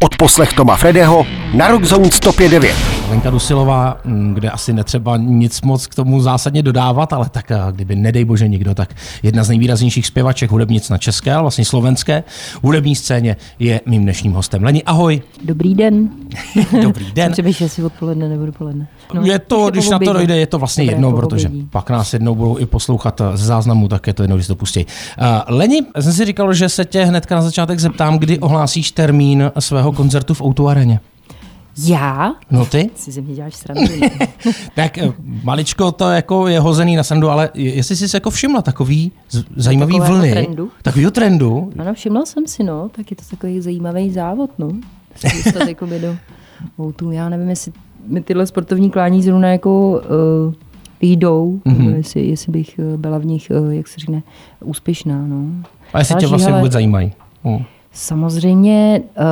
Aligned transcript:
Od 0.00 0.16
poslech 0.16 0.52
Toma 0.54 0.76
Fredeho 0.76 1.26
na 1.54 1.68
Rockzone 1.68 2.08
105.9. 2.08 2.87
Lenka 3.10 3.30
Dusilová, 3.30 4.00
mm, 4.04 4.34
kde 4.34 4.50
asi 4.50 4.72
netřeba 4.72 5.16
nic 5.16 5.62
moc 5.62 5.86
k 5.86 5.94
tomu 5.94 6.20
zásadně 6.20 6.62
dodávat, 6.62 7.12
ale 7.12 7.28
tak 7.28 7.50
eh, 7.50 7.58
kdyby 7.70 7.96
nedej 7.96 8.24
bože 8.24 8.48
nikdo, 8.48 8.74
tak 8.74 8.94
jedna 9.22 9.44
z 9.44 9.48
nejvýraznějších 9.48 10.06
zpěvaček 10.06 10.50
hudebnic 10.50 10.88
na 10.90 10.98
české, 10.98 11.32
ale 11.32 11.42
vlastně 11.42 11.64
slovenské 11.64 12.24
hudební 12.62 12.96
scéně 12.96 13.36
je 13.58 13.80
mým 13.86 14.02
dnešním 14.02 14.32
hostem. 14.32 14.64
Leni, 14.64 14.82
ahoj. 14.84 15.22
Dobrý 15.44 15.74
den. 15.74 16.08
Dobrý 16.82 17.12
den. 17.12 17.32
Třeba 17.32 17.48
jestli 17.60 17.84
odpoledne 17.84 18.28
nebo 18.28 18.46
dopoledne. 18.46 18.86
No, 19.14 19.22
je 19.22 19.38
to, 19.38 19.70
když 19.70 19.88
na 19.88 19.98
to 19.98 20.12
dojde, 20.12 20.36
je 20.36 20.46
to 20.46 20.58
vlastně 20.58 20.84
Dobré 20.84 20.94
jedno, 20.94 21.12
protože 21.12 21.50
pak 21.70 21.90
nás 21.90 22.12
jednou 22.12 22.34
budou 22.34 22.58
i 22.58 22.66
poslouchat 22.66 23.20
z 23.34 23.40
záznamu, 23.40 23.88
tak 23.88 24.06
je 24.06 24.14
to 24.14 24.22
jedno, 24.22 24.36
když 24.36 24.46
to 24.46 24.56
pustí. 24.56 24.86
Uh, 24.86 25.56
Leni, 25.56 25.82
jsem 26.00 26.12
si 26.12 26.24
říkal, 26.24 26.54
že 26.54 26.68
se 26.68 26.84
tě 26.84 27.04
hnedka 27.04 27.34
na 27.34 27.42
začátek 27.42 27.78
zeptám, 27.78 28.18
kdy 28.18 28.38
ohlásíš 28.38 28.90
termín 28.90 29.50
svého 29.58 29.92
koncertu 29.92 30.34
v 30.34 30.42
Outu 30.42 30.68
Areně. 30.68 31.00
Já? 31.84 32.34
No 32.50 32.66
ty? 32.66 32.90
Si 32.94 33.12
ze 33.12 33.20
mě 33.20 33.34
děláš 33.34 33.54
srandu. 33.54 33.92
Tak 34.74 34.98
eh, 34.98 35.12
maličko 35.44 35.92
to 35.92 36.10
jako 36.10 36.46
je 36.48 36.60
hozený 36.60 36.96
na 36.96 37.02
sandu, 37.02 37.28
ale 37.30 37.50
jestli 37.54 37.96
jsi 37.96 38.08
se 38.08 38.16
jako 38.16 38.30
všimla 38.30 38.62
takový 38.62 39.12
zajímavý 39.56 39.92
Takového 39.92 40.14
vlny, 40.16 40.30
trendu? 40.30 40.70
takovýho 40.82 41.10
trendu, 41.10 41.72
ano, 41.78 41.94
všimla 41.94 42.26
jsem 42.26 42.46
si, 42.46 42.62
no, 42.64 42.88
tak 42.88 43.10
je 43.10 43.16
to 43.16 43.22
takový 43.30 43.60
zajímavý 43.60 44.10
závod, 44.10 44.50
no. 44.58 44.68
Dostat 45.44 45.68
jako 45.68 45.86
do 45.86 46.16
outu. 46.80 47.10
Já 47.10 47.28
nevím, 47.28 47.48
jestli 47.48 47.72
mi 48.06 48.20
tyhle 48.20 48.46
sportovní 48.46 48.90
klání 48.90 49.22
zrovna 49.22 49.48
jako 49.48 49.90
uh, 50.46 50.54
jdou, 51.00 51.60
Mhm. 51.64 51.76
mm-hmm. 51.76 51.96
jestli, 51.96 52.26
jestli 52.26 52.52
bych 52.52 52.78
eh, 52.78 52.96
byla 52.96 53.18
v 53.18 53.24
nich, 53.24 53.52
uh, 53.66 53.72
jak 53.74 53.88
se 53.88 54.00
říkne, 54.00 54.22
úspěšná, 54.64 55.26
no. 55.26 55.44
a 55.92 55.98
jestli 55.98 56.14
tě 56.14 56.20
Záleží, 56.20 56.30
vlastně 56.30 56.46
hele, 56.48 56.58
vůbec 56.58 56.72
zajímají. 56.72 57.12
Hm. 57.44 57.64
Samozřejmě 57.92 59.02
uh, 59.18 59.24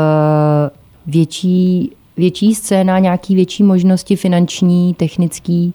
větší, 1.07 1.93
větší 2.17 2.55
scéna, 2.55 2.99
nějaký 2.99 3.35
větší 3.35 3.63
možnosti 3.63 4.17
finanční, 4.17 4.95
technický, 4.95 5.75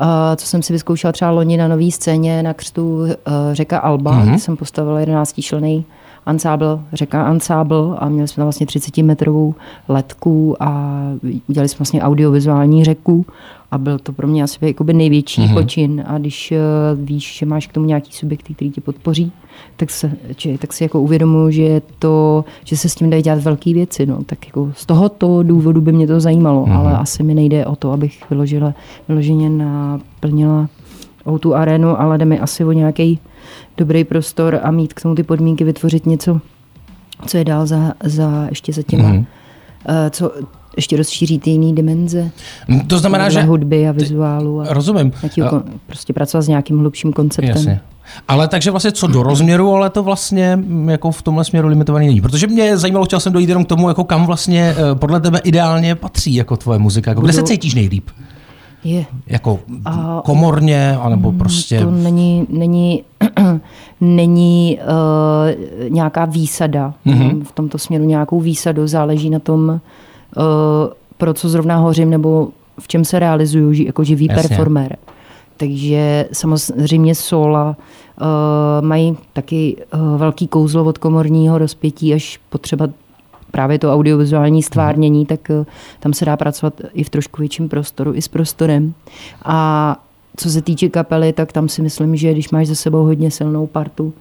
uh, 0.00 0.06
co 0.36 0.46
jsem 0.46 0.62
si 0.62 0.72
vyzkoušela 0.72 1.12
třeba 1.12 1.30
loni 1.30 1.56
na 1.56 1.68
nový 1.68 1.92
scéně 1.92 2.42
na 2.42 2.54
křtu 2.54 2.96
uh, 2.98 3.08
řeka 3.52 3.78
Alba, 3.78 4.10
Mhm. 4.12 4.22
mm-hmm. 4.22 4.28
kde 4.30 4.38
jsem 4.38 4.56
postavila 4.56 5.00
11 5.00 5.34
člený 5.42 5.84
ansábl, 6.26 6.80
řeka 6.92 7.22
Ansábl 7.24 7.96
a 7.98 8.08
měli 8.08 8.28
jsme 8.28 8.40
tam 8.40 8.46
vlastně 8.46 8.66
30 8.66 8.96
metrovou 8.98 9.54
letku 9.88 10.56
a 10.62 11.00
udělali 11.48 11.68
jsme 11.68 11.78
vlastně 11.78 12.02
audiovizuální 12.02 12.84
řeku 12.84 13.26
a 13.70 13.78
byl 13.78 13.98
to 13.98 14.12
pro 14.12 14.26
mě 14.26 14.42
asi 14.42 14.58
jakoby 14.66 14.92
největší 14.92 15.40
Mhm. 15.40 15.50
mm-hmm. 15.50 15.62
počin 15.62 16.04
a 16.06 16.18
když 16.18 16.52
uh, 16.52 17.04
víš, 17.06 17.36
že 17.38 17.46
máš 17.46 17.66
k 17.66 17.72
tomu 17.72 17.86
nějaký 17.86 18.12
subjekty, 18.12 18.54
který 18.54 18.70
tě 18.70 18.80
podpoří, 18.80 19.32
tak, 19.76 19.90
se, 19.90 20.12
či, 20.36 20.58
tak 20.58 20.72
si 20.72 20.84
jako 20.84 21.00
uvědomuji, 21.00 21.50
že, 21.50 21.82
to, 21.98 22.44
že 22.64 22.76
se 22.76 22.88
s 22.88 22.94
tím 22.94 23.10
dají 23.10 23.22
dělat 23.22 23.42
velké 23.42 23.74
věci. 23.74 24.06
No. 24.06 24.18
Tak 24.26 24.46
jako 24.46 24.72
z 24.76 24.86
tohoto 24.86 25.42
důvodu 25.42 25.80
by 25.80 25.92
mě 25.92 26.06
to 26.06 26.20
zajímalo, 26.20 26.66
Mhm. 26.66 26.72
mm-hmm. 26.76 26.78
ale 26.78 26.98
asi 26.98 27.22
mi 27.22 27.34
nejde 27.34 27.66
o 27.66 27.76
to, 27.76 27.92
abych 27.92 28.30
vyložila, 28.30 28.74
vyloženě 29.08 29.50
naplnila 29.50 30.68
o 31.24 31.38
tu 31.38 31.54
arénu, 31.54 32.00
ale 32.00 32.18
jde 32.18 32.24
mi 32.24 32.40
asi 32.40 32.64
o 32.64 32.72
nějaký 32.72 33.18
dobrý 33.76 34.04
prostor 34.04 34.60
a 34.62 34.70
mít 34.70 34.94
k 34.94 35.00
tomu 35.02 35.14
ty 35.14 35.22
podmínky, 35.22 35.64
vytvořit 35.64 36.06
něco, 36.06 36.40
co 37.26 37.36
je 37.38 37.44
dál 37.44 37.66
za, 37.66 37.92
za 38.04 38.46
ještě 38.48 38.72
za 38.72 38.82
těma, 38.82 39.08
Mhm. 39.08 39.16
mm-hmm. 39.86 40.10
co 40.10 40.32
ještě 40.76 40.96
rozšíří 40.96 41.38
ty 41.38 41.50
jiné 41.50 41.72
dimenze. 41.72 42.30
To 42.86 42.98
znamená, 42.98 43.28
že... 43.28 43.42
hudby 43.42 43.88
a 43.88 43.92
vizuálu. 43.92 44.60
A 44.60 44.66
Rozumím. 44.74 45.12
nějakýho, 45.22 45.48
kon- 45.48 45.62
prostě 45.86 46.12
pracovat 46.12 46.42
s 46.42 46.48
nějakým 46.48 46.78
hlubším 46.78 47.12
konceptem. 47.12 47.56
Jasně. 47.56 47.80
Ale 48.28 48.48
takže 48.48 48.70
vlastně 48.70 48.92
co 48.92 49.06
do 49.06 49.22
rozměru, 49.22 49.74
ale 49.74 49.90
to 49.90 50.02
vlastně 50.02 50.56
mm, 50.56 50.88
jako 50.88 51.10
v 51.10 51.22
tomhle 51.22 51.44
směru 51.44 51.68
limitovaný 51.68 52.06
není. 52.06 52.20
Protože 52.20 52.46
mě 52.46 52.76
zajímalo, 52.76 53.04
chtěl 53.04 53.20
jsem 53.20 53.32
dojít 53.32 53.48
jenom 53.48 53.64
k 53.64 53.68
tomu, 53.68 53.88
jako 53.88 54.04
kam 54.04 54.26
vlastně 54.26 54.74
eh, 54.78 54.94
podle 54.94 55.20
tebe 55.20 55.40
ideálně 55.44 55.94
patří 55.94 56.34
jako 56.34 56.56
tvoje 56.56 56.78
muzika. 56.78 57.10
Jako, 57.10 57.20
kde 57.20 57.32
se 57.32 57.40
Budu- 57.40 57.48
cítíš 57.48 57.74
nejlíp? 57.74 58.10
Je. 58.84 59.04
Jako 59.26 59.58
A- 59.84 60.22
komorně, 60.24 60.96
anebo 61.00 61.32
prostě... 61.32 61.80
To 61.80 61.90
není, 61.90 62.46
není, 62.50 63.02
není 64.00 64.78
uh, 64.80 65.90
nějaká 65.90 66.24
výsada. 66.24 66.94
Mhm. 67.04 67.18
Mm-hmm. 67.18 67.44
V 67.44 67.52
tomto 67.52 67.78
směru 67.78 68.04
nějakou 68.04 68.40
výsadu 68.40 68.86
záleží 68.86 69.30
na 69.30 69.38
tom, 69.38 69.68
uh, 69.68 70.42
pro 71.16 71.34
co 71.34 71.48
zrovna 71.48 71.76
hořím, 71.76 72.10
nebo 72.10 72.48
v 72.80 72.88
čem 72.88 73.04
se 73.04 73.18
realizuju 73.18 73.72
jako 73.72 74.04
živý 74.04 74.26
Jasně. 74.26 74.48
performer. 74.48 74.96
Takže 75.56 76.28
samozřejmě 76.32 77.14
sola 77.14 77.76
uh, 78.20 78.86
mají 78.86 79.16
taky 79.32 79.76
uh, 79.94 80.18
velký 80.18 80.48
kouzlo 80.48 80.84
od 80.84 80.98
komorního 80.98 81.58
rozpětí 81.58 82.14
až 82.14 82.40
potřeba 82.48 82.88
právě 83.50 83.78
to 83.78 83.92
audiovizuální 83.92 84.62
stvárnění, 84.62 85.26
tak 85.26 85.50
tam 86.00 86.12
se 86.12 86.24
dá 86.24 86.36
pracovat 86.36 86.80
i 86.94 87.04
v 87.04 87.10
trošku 87.10 87.42
větším 87.42 87.68
prostoru, 87.68 88.14
i 88.14 88.22
s 88.22 88.28
prostorem. 88.28 88.94
A 89.44 89.96
co 90.36 90.50
se 90.50 90.62
týče 90.62 90.88
kapely, 90.88 91.32
tak 91.32 91.52
tam 91.52 91.68
si 91.68 91.82
myslím, 91.82 92.16
že 92.16 92.32
když 92.32 92.50
máš 92.50 92.66
za 92.66 92.74
sebou 92.74 93.04
hodně 93.04 93.30
silnou 93.30 93.66
partu 93.66 94.12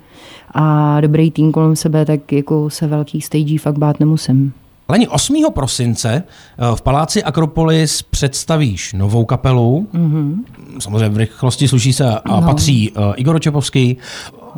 a 0.53 1.02
dobrý 1.02 1.31
tým 1.31 1.52
kolem 1.52 1.76
sebe, 1.76 2.06
tak 2.06 2.31
jako 2.31 2.70
se 2.70 2.88
velkých 2.88 3.26
stagí 3.26 3.58
fakt 3.58 3.78
bát 3.78 4.00
nemusím. 4.00 4.54
Leni, 4.90 5.08
8. 5.08 5.44
prosince 5.54 6.24
eh, 6.24 6.75
v 6.75 6.81
Paláci 6.81 7.24
Akropolis 7.24 8.02
představíš 8.02 8.94
novou 8.94 9.25
kapelu. 9.25 9.88
Mm-hmm. 9.94 10.36
Samozřejmě 10.80 11.09
v 11.09 11.18
rychlosti 11.18 11.68
sluší 11.68 11.94
se 11.94 12.09
a 12.20 12.22
No. 12.42 12.48
patří 12.48 12.92
uh, 12.92 13.14
Igor 13.16 13.40
Čepovský. 13.42 13.98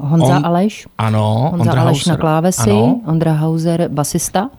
Honza 0.01 0.37
On- 0.37 0.45
Aleš, 0.45 0.87
Ano, 0.97 1.47
Honza 1.51 1.71
Aleš 1.71 1.83
Hauser. 1.97 2.13
na 2.13 2.17
klávesy, 2.17 2.71
Ano. 2.71 3.01
Ondra 3.07 3.31
Hauser 3.33 3.89
basista 3.89 4.49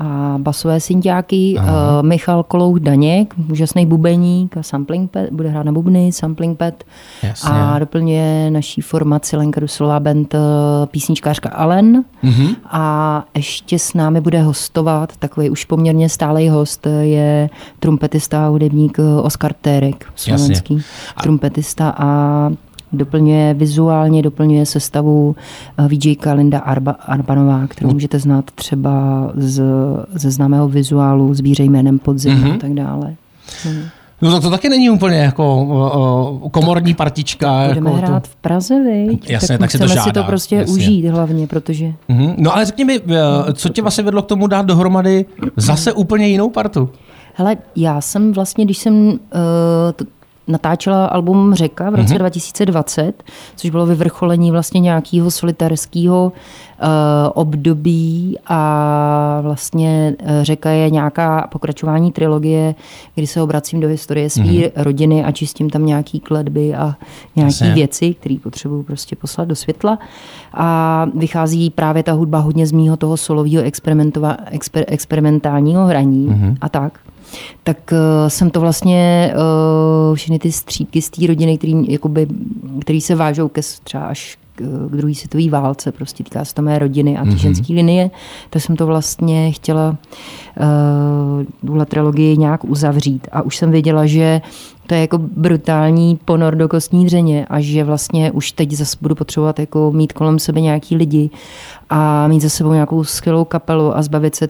a 0.00 0.34
basové 0.38 0.80
synťáky, 0.80 1.56
uh, 1.58 1.64
Michal 2.02 2.42
Kolouch 2.42 2.78
Daněk, 2.78 3.34
úžasný 3.50 3.86
bubeník 3.86 4.56
a 4.56 4.62
sampling 4.62 5.10
pad, 5.10 5.22
bude 5.30 5.48
hrát 5.48 5.62
na 5.66 5.72
bubny, 5.72 6.12
sampling 6.12 6.58
pad 6.58 6.74
Jasně. 7.22 7.50
a 7.50 7.78
doplňuje 7.78 8.50
naší 8.50 8.80
formaci 8.80 9.36
Lenka 9.36 9.60
Dusilová 9.60 10.00
band 10.00 10.34
eh, 10.34 10.38
písničkářka 10.86 11.48
Allen 11.50 12.04
Mhm. 12.22 12.46
a 12.70 13.24
ještě 13.36 13.78
s 13.78 13.94
námi 13.94 14.20
bude 14.20 14.42
hostovat, 14.42 15.16
takový 15.16 15.50
už 15.50 15.64
poměrně 15.64 16.08
stálej 16.08 16.48
host 16.48 16.86
eh, 16.86 16.90
je 17.04 17.50
trumpetista 17.80 18.44
a 18.46 18.48
hudebník 18.48 18.98
eh, 18.98 19.20
Oskar 19.22 19.52
Térek, 19.60 20.06
slovenský 20.16 20.82
trumpetista 21.22 21.94
a 21.98 22.50
doplňuje 22.92 23.54
vizuálně, 23.54 24.22
doplňuje 24.22 24.66
sestavu 24.66 25.36
eh, 25.78 25.88
VJka 25.88 26.32
Linda 26.32 26.58
Arba, 26.58 26.92
Arbanová, 26.92 27.66
kterou 27.66 27.92
můžete 27.92 28.18
znát 28.18 28.44
třeba 28.54 28.92
z, 29.34 29.62
ze 30.14 30.30
známého 30.30 30.68
vizuálu 30.68 31.34
Zvíře 31.34 31.62
jménem 31.64 31.98
Podzim 31.98 32.32
Mhm. 32.38 32.52
a 32.52 32.56
tak 32.56 32.72
dále. 32.74 33.14
No 34.22 34.32
tak 34.32 34.42
to 34.42 34.50
taky 34.50 34.68
není 34.68 34.90
úplně 34.90 35.16
jako 35.16 35.62
uh, 36.42 36.48
komorní 36.50 36.94
partička. 36.94 37.68
Budeme 37.68 37.90
jako 37.90 38.06
hrát 38.06 38.28
v 38.28 38.36
Praze, 38.36 38.74
viď? 38.84 39.30
Jasně, 39.30 39.58
tak 39.58 39.70
si 39.70 39.78
to 39.78 39.84
chceme 39.84 40.00
si 40.00 40.06
žádá, 40.06 40.22
to 40.22 40.26
prostě 40.26 40.56
jasně. 40.56 40.72
užít 40.74 41.04
hlavně, 41.04 41.46
protože 41.46 41.92
Mhm. 42.08 42.34
No 42.38 42.54
ale 42.54 42.64
řekni 42.64 42.84
mi, 42.84 43.00
eh, 43.08 43.52
co 43.52 43.68
tě 43.68 43.82
vlastně 43.82 44.04
vedlo 44.04 44.22
k 44.22 44.26
tomu 44.26 44.46
dát 44.46 44.66
dohromady 44.66 45.24
zase 45.56 45.92
úplně 45.92 46.28
jinou 46.28 46.50
partu? 46.50 46.88
Hele, 47.34 47.56
já 47.76 48.00
jsem 48.00 48.32
vlastně, 48.32 48.64
když 48.64 48.78
jsem 48.78 48.94
uh, 49.08 49.16
natáčela 50.48 51.06
album 51.06 51.54
Řeka 51.54 51.90
v 51.90 51.94
roce 51.94 52.08
Mhm. 52.14 52.18
2020, 52.18 53.22
což 53.56 53.70
bylo 53.70 53.86
vyvrcholení 53.86 54.50
vlastně 54.50 54.80
nějakého 54.80 55.30
solitárského 55.30 56.32
uh, 56.82 56.88
období 57.34 58.36
a 58.46 59.38
vlastně 59.42 60.14
uh, 60.22 60.28
Řeka 60.42 60.70
je 60.70 60.90
nějaká 60.90 61.46
pokračování 61.52 62.12
trilogie, 62.12 62.74
kdy 63.14 63.26
se 63.26 63.42
obracím 63.42 63.80
do 63.80 63.88
historie 63.88 64.30
své 64.30 64.44
Mhm. 64.44 64.62
rodiny 64.76 65.24
a 65.24 65.32
čistím 65.32 65.70
tam 65.70 65.86
nějaký 65.86 66.20
kledby 66.20 66.74
a 66.74 66.94
nějaké 67.36 67.74
věci, 67.74 68.14
které 68.14 68.36
potřebuju 68.42 68.82
prostě 68.82 69.16
poslat 69.16 69.48
do 69.48 69.54
světla. 69.56 69.98
A 70.54 71.06
vychází 71.14 71.70
právě 71.70 72.02
ta 72.02 72.12
hudba 72.12 72.38
hodně 72.38 72.66
z 72.66 72.72
mýho 72.72 72.96
toho 72.96 73.16
solového 73.16 73.62
exper, 73.62 74.84
experimentálního 74.88 75.86
hraní 75.86 76.26
Mhm. 76.26 76.56
a 76.60 76.68
tak. 76.68 76.98
Tak 77.64 77.92
uh, 77.92 78.28
jsem 78.28 78.50
to 78.50 78.60
vlastně, 78.60 79.32
uh, 80.10 80.16
všechny 80.16 80.38
ty 80.38 80.52
střípky 80.52 81.02
z 81.02 81.10
té 81.10 81.26
rodiny, 81.26 81.58
který, 81.58 81.92
jakoby, 81.92 82.26
který 82.80 83.00
se 83.00 83.14
vážou 83.14 83.48
ke 83.48 83.60
třeba 83.84 84.06
až 84.06 84.38
k, 84.54 84.60
k 84.90 84.96
druhé 84.96 85.14
světové 85.14 85.50
válce, 85.50 85.92
prostě 85.92 86.24
týká 86.24 86.44
se 86.44 86.54
to 86.54 86.62
mé 86.62 86.78
rodiny 86.78 87.18
a 87.18 87.22
ty 87.22 87.30
mm-hmm. 87.30 87.36
ženské 87.36 87.72
linie, 87.72 88.10
tak 88.50 88.62
jsem 88.62 88.76
to 88.76 88.86
vlastně 88.86 89.52
chtěla 89.52 89.96
uh, 90.60 91.44
tuhle 91.66 91.86
trilogii 91.86 92.36
nějak 92.36 92.64
uzavřít. 92.64 93.28
A 93.32 93.42
už 93.42 93.56
jsem 93.56 93.70
věděla, 93.70 94.06
že 94.06 94.40
to 94.86 94.94
je 94.94 95.00
jako 95.00 95.18
brutální 95.18 96.18
ponor 96.24 96.54
do 96.54 96.68
kostní 96.68 97.06
dřeně 97.06 97.46
a 97.50 97.60
že 97.60 97.84
vlastně 97.84 98.32
už 98.32 98.52
teď 98.52 98.72
zase 98.72 98.96
budu 99.00 99.14
potřebovat 99.14 99.58
jako 99.58 99.92
mít 99.92 100.12
kolem 100.12 100.38
sebe 100.38 100.60
nějaký 100.60 100.96
lidi 100.96 101.30
a 101.90 102.28
mít 102.28 102.40
za 102.40 102.48
sebou 102.48 102.72
nějakou 102.72 103.04
skvělou 103.04 103.44
kapelu 103.44 103.96
a 103.96 104.02
zbavit 104.02 104.34
se 104.34 104.48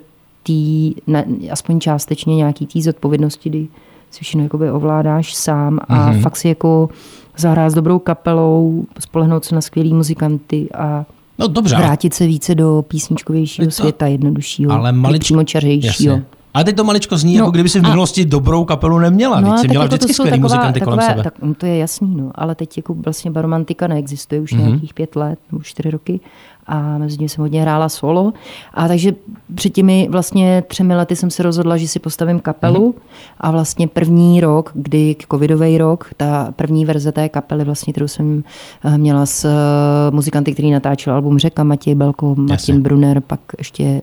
tý, 0.49 0.95
na, 1.07 1.25
aspoň 1.51 1.81
částečně 1.81 2.37
nějaký 2.37 2.67
tý 2.67 2.83
zodpovědnosti, 2.83 3.49
kdy 3.49 3.69
si 4.11 4.25
všechno 4.25 4.43
jakoby 4.43 4.71
ovládáš 4.71 5.35
sám 5.35 5.79
a 5.89 6.13
mm-hmm. 6.13 6.21
fakt 6.21 6.37
si 6.37 6.49
jako 6.49 6.89
zahrát 7.37 7.73
s 7.73 7.75
dobrou 7.75 7.99
kapelou, 7.99 8.85
spolehnout 8.99 9.45
se 9.45 9.55
na 9.55 9.61
skvělý 9.61 9.95
muzikanty 9.95 10.69
a 10.75 11.07
No 11.39 11.49
dobře. 11.49 11.77
Vrátit 11.77 12.15
se 12.15 12.27
více 12.27 12.55
do 12.55 12.85
písničkovějšího 12.89 13.67
to, 13.67 13.71
světa, 13.71 14.07
jednoduššího, 14.07 14.73
ale 14.73 14.93
malič... 14.93 15.23
přímočařejšího. 15.23 16.21
Ale 16.55 16.65
teď 16.65 16.77
to 16.77 16.85
maličko 16.85 17.17
zní, 17.17 17.37
no, 17.37 17.39
jako 17.39 17.51
kdyby 17.51 17.69
si 17.69 17.81
v 17.81 17.83
minulosti 17.83 18.23
a... 18.23 18.25
dobrou 18.29 18.65
kapelu 18.65 18.99
neměla. 18.99 19.41
No, 19.41 19.59
jsi 19.59 19.69
měla 19.69 19.85
jako 19.85 19.95
vždycky 19.95 20.15
skvělý 20.15 20.31
taková, 20.31 20.43
muzikanty 20.43 20.81
takové, 20.81 20.97
kolem 20.97 21.11
sebe. 21.11 21.23
Tak, 21.23 21.35
no, 21.43 21.55
to 21.55 21.67
je 21.67 21.77
jasný, 21.77 22.17
no. 22.17 22.31
ale 22.35 22.55
teď 22.55 22.77
jako 22.77 22.95
vlastně 22.95 23.31
baromantika 23.31 23.87
neexistuje 23.87 24.41
už 24.41 24.53
mm-hmm. 24.53 24.67
nějakých 24.67 24.95
pět 24.95 25.17
let, 25.17 25.39
nebo 25.53 25.63
čtyři 25.63 25.91
roky 25.91 26.21
a 26.69 26.99
mezi 26.99 27.17
tím 27.17 27.29
jsem 27.29 27.43
hodně 27.43 27.63
hrála 27.63 27.89
solo. 27.89 28.33
A 28.75 28.89
takže 28.89 29.15
před 29.55 29.71
těmi 29.71 30.09
vlastně 30.11 30.63
třemi 30.69 30.97
lety 30.97 31.17
jsem 31.17 31.31
se 31.31 31.43
rozhodla, 31.43 31.77
že 31.77 31.89
si 31.89 31.99
postavím 31.99 32.41
kapelu 32.41 32.91
mm-hmm. 32.91 33.35
a 33.41 33.51
vlastně 33.51 33.89
první 33.89 34.41
rok, 34.41 34.71
kdy 34.75 35.17
covidový 35.31 35.79
rok, 35.79 36.11
ta 36.17 36.53
první 36.57 36.85
verze 36.85 37.13
té 37.13 37.29
kapely, 37.29 37.65
vlastně, 37.65 37.93
kterou 37.93 38.09
jsem 38.09 38.45
eh, 38.85 38.99
měla 38.99 39.27
s 39.27 39.45
eh, 39.45 40.11
muzikanty, 40.11 40.53
který 40.53 40.71
natáčel 40.71 41.15
album 41.15 41.39
Řeka, 41.39 41.65
Matěj 41.65 41.95
Belko, 41.95 42.27
Martin 42.27 42.51
Jasně. 42.51 42.75
Brunner, 42.75 43.21
pak 43.21 43.41
ještě 43.59 44.03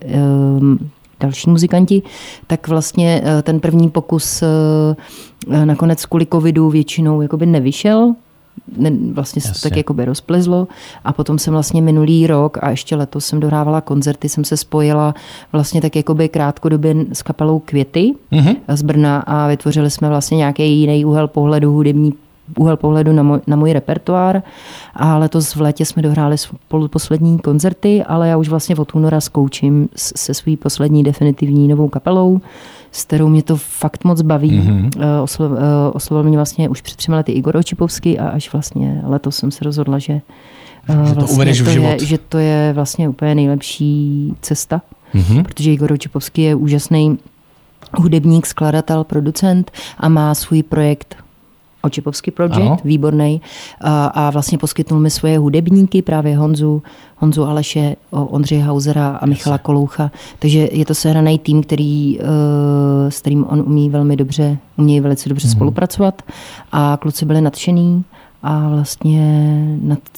um, 0.58 0.80
další 1.20 1.50
muzikanti, 1.50 2.02
tak 2.48 2.68
vlastně 2.68 3.24
ten 3.44 3.60
první 3.60 3.90
pokus 3.90 4.44
nakonec 5.66 6.06
kvůli 6.06 6.26
covidu 6.26 6.70
většinou 6.70 7.22
jakoby 7.22 7.46
nevyšel, 7.46 8.08
ne, 8.08 8.16
vlastně 9.14 9.42
se 9.42 9.54
to 9.54 9.60
tak 9.60 9.78
jakoby 9.78 10.06
rozplizlo 10.06 10.68
a 11.04 11.14
potom 11.14 11.40
jsem 11.40 11.54
vlastně 11.54 11.82
minulý 11.82 12.28
rok 12.28 12.58
a 12.62 12.70
ještě 12.70 12.96
letos 12.96 13.26
jsem 13.26 13.40
dohrávala 13.40 13.82
koncerty, 13.82 14.30
jsem 14.30 14.44
se 14.44 14.58
spojila 14.58 15.14
vlastně 15.52 15.82
tak 15.82 15.96
jakoby 15.96 16.30
krátkodobě 16.30 16.96
s 17.14 17.22
kapelou 17.22 17.60
Květy 17.60 18.14
mm-hmm. 18.32 18.56
z 18.70 18.82
Brna 18.82 19.20
a 19.20 19.48
vytvořili 19.48 19.92
jsme 19.92 20.10
vlastně 20.10 20.38
nějaký 20.38 20.80
jiný 20.80 21.06
úhel 21.06 21.28
pohledu, 21.28 21.72
hudební 21.72 22.14
úhel 22.58 22.78
pohledu 22.78 23.14
na 23.14 23.24
můj, 23.24 23.40
na 23.48 23.56
můj 23.56 23.74
repertoár. 23.74 24.44
A 24.94 25.18
letos 25.18 25.56
v 25.56 25.62
létě 25.62 25.86
jsme 25.86 26.02
dohráli 26.02 26.38
spolu 26.38 26.88
poslední 26.88 27.40
koncerty, 27.40 28.04
ale 28.04 28.28
já 28.28 28.38
už 28.38 28.50
vlastně 28.50 28.76
od 28.76 28.96
února 28.96 29.22
zkoučím 29.22 29.90
se 29.96 30.34
svou 30.34 30.56
poslední 30.56 31.04
definitivní 31.04 31.68
novou 31.68 31.90
kapelou, 31.90 32.42
s 32.96 33.04
kterou 33.04 33.30
mě 33.30 33.44
to 33.44 33.58
fakt 33.58 34.04
moc 34.04 34.22
baví. 34.22 34.60
Mm-hmm. 34.60 34.90
Oslo, 35.24 35.50
eh, 35.58 35.92
oslovil 35.94 36.24
mě 36.24 36.38
vlastně 36.38 36.70
už 36.70 36.82
před 36.82 36.96
třemi 36.96 37.16
lety 37.16 37.32
Igor 37.32 37.58
Očipovský 37.58 38.20
a 38.20 38.28
až 38.28 38.54
vlastně 38.54 39.02
letos 39.04 39.36
jsem 39.36 39.52
se 39.52 39.64
rozhodla, 39.64 40.00
že, 40.00 40.22
eh, 40.90 41.08
že 41.08 41.14
to 41.14 41.20
vlastně 41.20 41.46
to 41.46 41.64
v 41.64 41.68
život. 41.68 42.02
Je, 42.02 42.06
že 42.06 42.18
to 42.18 42.38
je 42.38 42.72
vlastně 42.74 43.10
úplně 43.10 43.36
nejlepší 43.36 44.34
cesta, 44.42 44.82
mm-hmm. 45.16 45.44
protože 45.44 45.72
Igor 45.72 45.92
Očipovský 45.92 46.42
je 46.42 46.56
úžasný 46.56 47.20
hudebník, 47.98 48.46
skladatel, 48.46 49.04
producent 49.04 49.72
a 49.98 50.10
má 50.10 50.36
svůj 50.36 50.64
projekt 50.64 51.18
Očipovský 51.86 52.32
project, 52.32 52.58
ano. 52.58 52.78
výborný. 52.84 53.42
A, 53.82 54.06
a 54.06 54.30
vlastně 54.30 54.58
poskytnul 54.58 55.00
mi 55.00 55.10
svoje 55.10 55.38
hudebníky, 55.38 56.02
právě 56.02 56.38
Honzu, 56.38 56.84
Honzu 57.18 57.44
Aleše, 57.44 57.96
Ondřeje 58.12 58.64
Hausera 58.64 59.08
a 59.22 59.26
Michala 59.26 59.58
Koloucha. 59.58 60.12
Takže 60.40 60.70
je 60.72 60.86
to 60.86 60.96
sehraný 60.96 61.40
tým, 61.40 61.64
který, 61.64 62.20
eh, 62.20 63.12
s 63.12 63.20
kterým 63.20 63.46
on 63.50 63.64
umí 63.66 63.90
velmi 63.90 64.16
dobře, 64.16 64.58
umí 64.78 65.00
velice 65.00 65.30
dobře 65.30 65.48
mm. 65.48 65.52
spolupracovat. 65.52 66.22
A 66.72 66.98
kluci 67.02 67.26
byli 67.26 67.42
nadšení 67.42 68.04
a 68.44 68.70
vlastně 68.70 69.56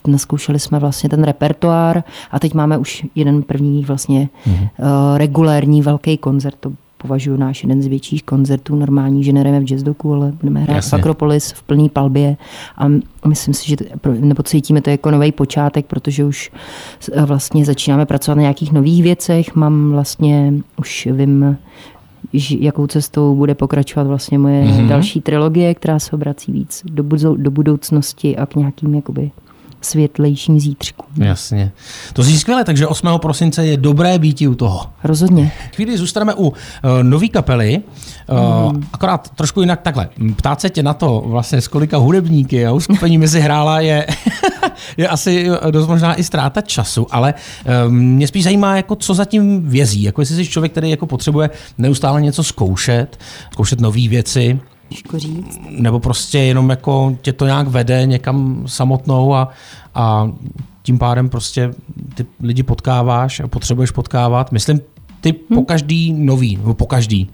naskoušeli 0.07 0.59
jsme 0.59 0.79
vlastně 0.79 1.09
ten 1.09 1.23
repertoár 1.23 2.03
a 2.31 2.39
teď 2.39 2.53
máme 2.53 2.77
už 2.77 3.05
jeden 3.15 3.43
první 3.43 3.85
vlastně 3.85 4.29
mm. 4.45 4.53
uh, 4.53 4.67
regulérní 5.17 5.81
velký 5.81 6.17
koncert. 6.17 6.55
To 6.59 6.71
považuji 6.97 7.37
náš 7.37 7.63
jeden 7.63 7.81
z 7.81 7.87
větších 7.87 8.23
koncertů, 8.23 8.75
normální, 8.75 9.23
že 9.23 9.33
nehrajeme 9.33 9.65
v 9.65 9.69
jazzdoku, 9.69 10.13
ale 10.13 10.31
budeme 10.31 10.59
hrát 10.59 10.75
Jasně. 10.75 10.89
v 10.89 10.93
Akropolis 10.99 11.51
v 11.51 11.63
plný 11.63 11.89
palbě 11.89 12.37
a 12.77 12.87
myslím 13.27 13.53
si, 13.53 13.67
že 13.67 13.75
nebo 14.19 14.43
cítíme 14.43 14.81
to 14.81 14.89
jako 14.89 15.11
nový 15.11 15.31
počátek, 15.31 15.85
protože 15.85 16.25
už 16.25 16.51
vlastně 17.25 17.65
začínáme 17.65 18.05
pracovat 18.05 18.35
na 18.35 18.41
nějakých 18.41 18.71
nových 18.71 19.03
věcech, 19.03 19.55
mám 19.55 19.91
vlastně, 19.91 20.53
už 20.77 21.07
vím, 21.11 21.57
jakou 22.59 22.87
cestou 22.87 23.35
bude 23.35 23.55
pokračovat 23.55 24.07
vlastně 24.07 24.37
moje 24.37 24.63
mm-hmm. 24.63 24.87
další 24.87 25.21
trilogie, 25.21 25.75
která 25.75 25.99
se 25.99 26.11
obrací 26.11 26.51
víc 26.51 26.81
do, 26.85 27.03
do 27.37 27.51
budoucnosti 27.51 28.37
a 28.37 28.45
k 28.45 28.55
nějakým 28.55 28.95
jakoby 28.95 29.31
světlejším 29.87 30.59
zítřkům. 30.59 31.23
Jasně. 31.23 31.71
To 32.13 32.23
zní 32.23 32.37
skvěle, 32.37 32.63
takže 32.63 32.87
8. 32.87 33.07
prosince 33.21 33.65
je 33.65 33.77
dobré 33.77 34.19
být 34.19 34.41
u 34.41 34.55
toho. 34.55 34.89
Rozhodně. 35.03 35.51
Chvíli 35.75 35.97
zůstaneme 35.97 36.33
u 36.33 36.47
uh, 36.47 36.53
nové 37.01 37.27
kapely, 37.27 37.81
uh, 38.29 38.73
mm. 38.73 38.87
akorát 38.93 39.29
trošku 39.29 39.61
jinak 39.61 39.81
takhle. 39.81 40.09
Ptát 40.35 40.61
se 40.61 40.69
tě 40.69 40.83
na 40.83 40.93
to, 40.93 41.23
vlastně 41.25 41.61
s 41.61 41.67
kolika 41.67 41.97
hudebníky 41.97 42.67
a 42.67 42.71
uskupení 42.71 43.17
mezi 43.17 43.39
hrála 43.39 43.79
je, 43.79 44.07
je 44.97 45.07
asi 45.07 45.49
dost 45.71 45.87
možná 45.87 46.19
i 46.19 46.23
ztráta 46.23 46.61
času, 46.61 47.07
ale 47.11 47.33
um, 47.87 47.95
mě 47.95 48.27
spíš 48.27 48.43
zajímá, 48.43 48.75
jako 48.75 48.95
co 48.95 49.13
zatím 49.13 49.69
vězí. 49.69 50.03
Jako 50.03 50.21
jestli 50.21 50.35
jsi 50.35 50.47
člověk, 50.47 50.71
který 50.71 50.89
jako 50.89 51.05
potřebuje 51.05 51.49
neustále 51.77 52.21
něco 52.21 52.43
zkoušet, 52.43 53.19
zkoušet 53.51 53.81
nové 53.81 54.07
věci, 54.07 54.59
Těžko 54.89 55.19
říct. 55.19 55.59
Nebo 55.69 55.99
prostě 55.99 56.39
jenom 56.39 56.69
jako 56.69 57.17
tě 57.21 57.33
to 57.33 57.45
nějak 57.45 57.67
vede 57.67 58.05
někam 58.05 58.63
samotnou 58.65 59.35
a, 59.35 59.49
a 59.95 60.31
tím 60.83 60.99
pádem 60.99 61.29
prostě 61.29 61.73
ty 62.15 62.25
lidi 62.43 62.63
potkáváš 62.63 63.39
a 63.39 63.47
potřebuješ 63.47 63.91
potkávat. 63.91 64.51
Myslím, 64.51 64.79
ty 65.21 65.35
hmm. 65.49 65.59
po 65.59 65.65
každý 65.65 66.13
nový, 66.13 66.57
nebo 66.57 66.73
po 66.73 66.85
každý. 66.85 67.29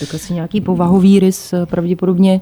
Tak 0.00 0.14
asi 0.14 0.34
nějaký 0.34 0.60
povahový 0.60 1.20
rys 1.20 1.52
eh, 1.52 1.66
pravděpodobně 1.66 2.40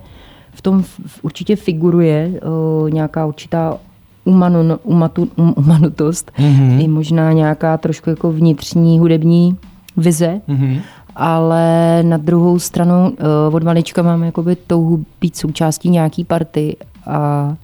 v 0.53 0.63
tom 0.63 0.85
určitě 1.23 1.57
figuruje 1.57 2.33
eh, 2.35 2.91
nějaká 2.91 3.27
určitá 3.27 3.79
umanu, 4.25 4.79
umatu, 4.83 5.29
um, 5.37 5.55
umanutost, 5.57 6.33
mm-hmm. 6.39 6.81
i 6.81 6.89
možná 6.89 7.33
nějaká 7.33 7.77
trošku 7.77 8.11
jako 8.11 8.33
vnitřní 8.33 8.99
hudební 8.99 9.57
vize. 9.97 10.41
Mm-hmm 10.49 10.81
ale 11.17 11.99
na 12.03 12.17
druhou 12.17 12.59
stranu 12.59 13.11
uh, 13.11 13.55
od 13.55 13.63
malička 13.63 14.03
mám 14.03 14.23
jakoby 14.23 14.57
touhu 14.57 15.05
být 15.21 15.37
součástí 15.37 15.91
nějaký 15.91 16.25
party 16.25 16.77
a 17.07 17.55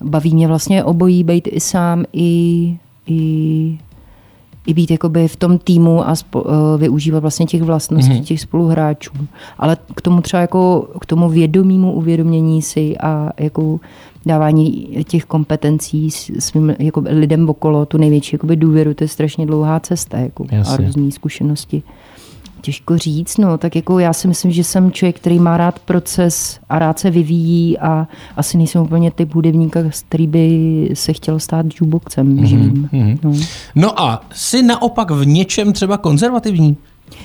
baví 0.00 0.34
mě 0.34 0.48
vlastně 0.48 0.84
obojí, 0.84 1.24
být 1.24 1.48
i 1.52 1.60
sám, 1.60 2.04
i, 2.12 2.76
i, 3.06 3.78
i 4.66 4.74
být 4.74 4.90
jakoby 4.90 5.28
v 5.28 5.36
tom 5.36 5.58
týmu 5.58 6.08
a 6.08 6.14
spo, 6.14 6.42
uh, 6.42 6.52
využívat 6.78 7.20
vlastně 7.20 7.46
těch 7.46 7.62
vlastností 7.62 8.12
mm-hmm. 8.12 8.24
těch 8.24 8.40
spoluhráčů. 8.40 9.12
Ale 9.58 9.76
k 9.94 10.00
tomu 10.00 10.20
třeba 10.20 10.40
jako 10.40 10.88
k 11.00 11.06
tomu 11.06 11.28
vědomímu 11.28 11.92
uvědomění 11.92 12.62
si 12.62 12.98
a 12.98 13.30
jako 13.38 13.80
dávání 14.26 14.88
těch 15.08 15.24
kompetencí 15.24 16.10
svým 16.38 16.74
jako 16.78 17.02
lidem 17.06 17.48
okolo, 17.48 17.86
tu 17.86 17.98
největší 17.98 18.34
jakoby 18.34 18.56
důvěru, 18.56 18.94
to 18.94 19.04
je 19.04 19.08
strašně 19.08 19.46
dlouhá 19.46 19.80
cesta 19.80 20.18
jako, 20.18 20.46
a 20.70 20.76
různé 20.76 21.10
zkušenosti. 21.10 21.82
Těžko 22.60 22.98
říct, 22.98 23.36
no, 23.38 23.58
tak 23.58 23.76
jako 23.76 23.98
já 23.98 24.12
si 24.12 24.28
myslím, 24.28 24.50
že 24.50 24.64
jsem 24.64 24.92
člověk, 24.92 25.16
který 25.16 25.38
má 25.38 25.56
rád 25.56 25.78
proces 25.78 26.60
a 26.68 26.78
rád 26.78 26.98
se 26.98 27.10
vyvíjí 27.10 27.78
a 27.78 28.08
asi 28.36 28.58
nejsem 28.58 28.82
úplně 28.82 29.10
typ 29.10 29.34
hudebníka, 29.34 29.80
který 30.08 30.26
by 30.26 30.88
se 30.94 31.12
chtěl 31.12 31.38
stát 31.38 31.66
jukeboxem 31.80 32.36
mm-hmm. 32.36 32.44
živým. 32.44 32.88
No. 33.22 33.32
no 33.74 34.00
a 34.00 34.22
jsi 34.34 34.62
naopak 34.62 35.10
v 35.10 35.26
něčem 35.26 35.72
třeba 35.72 35.98
konzervativní? 35.98 36.76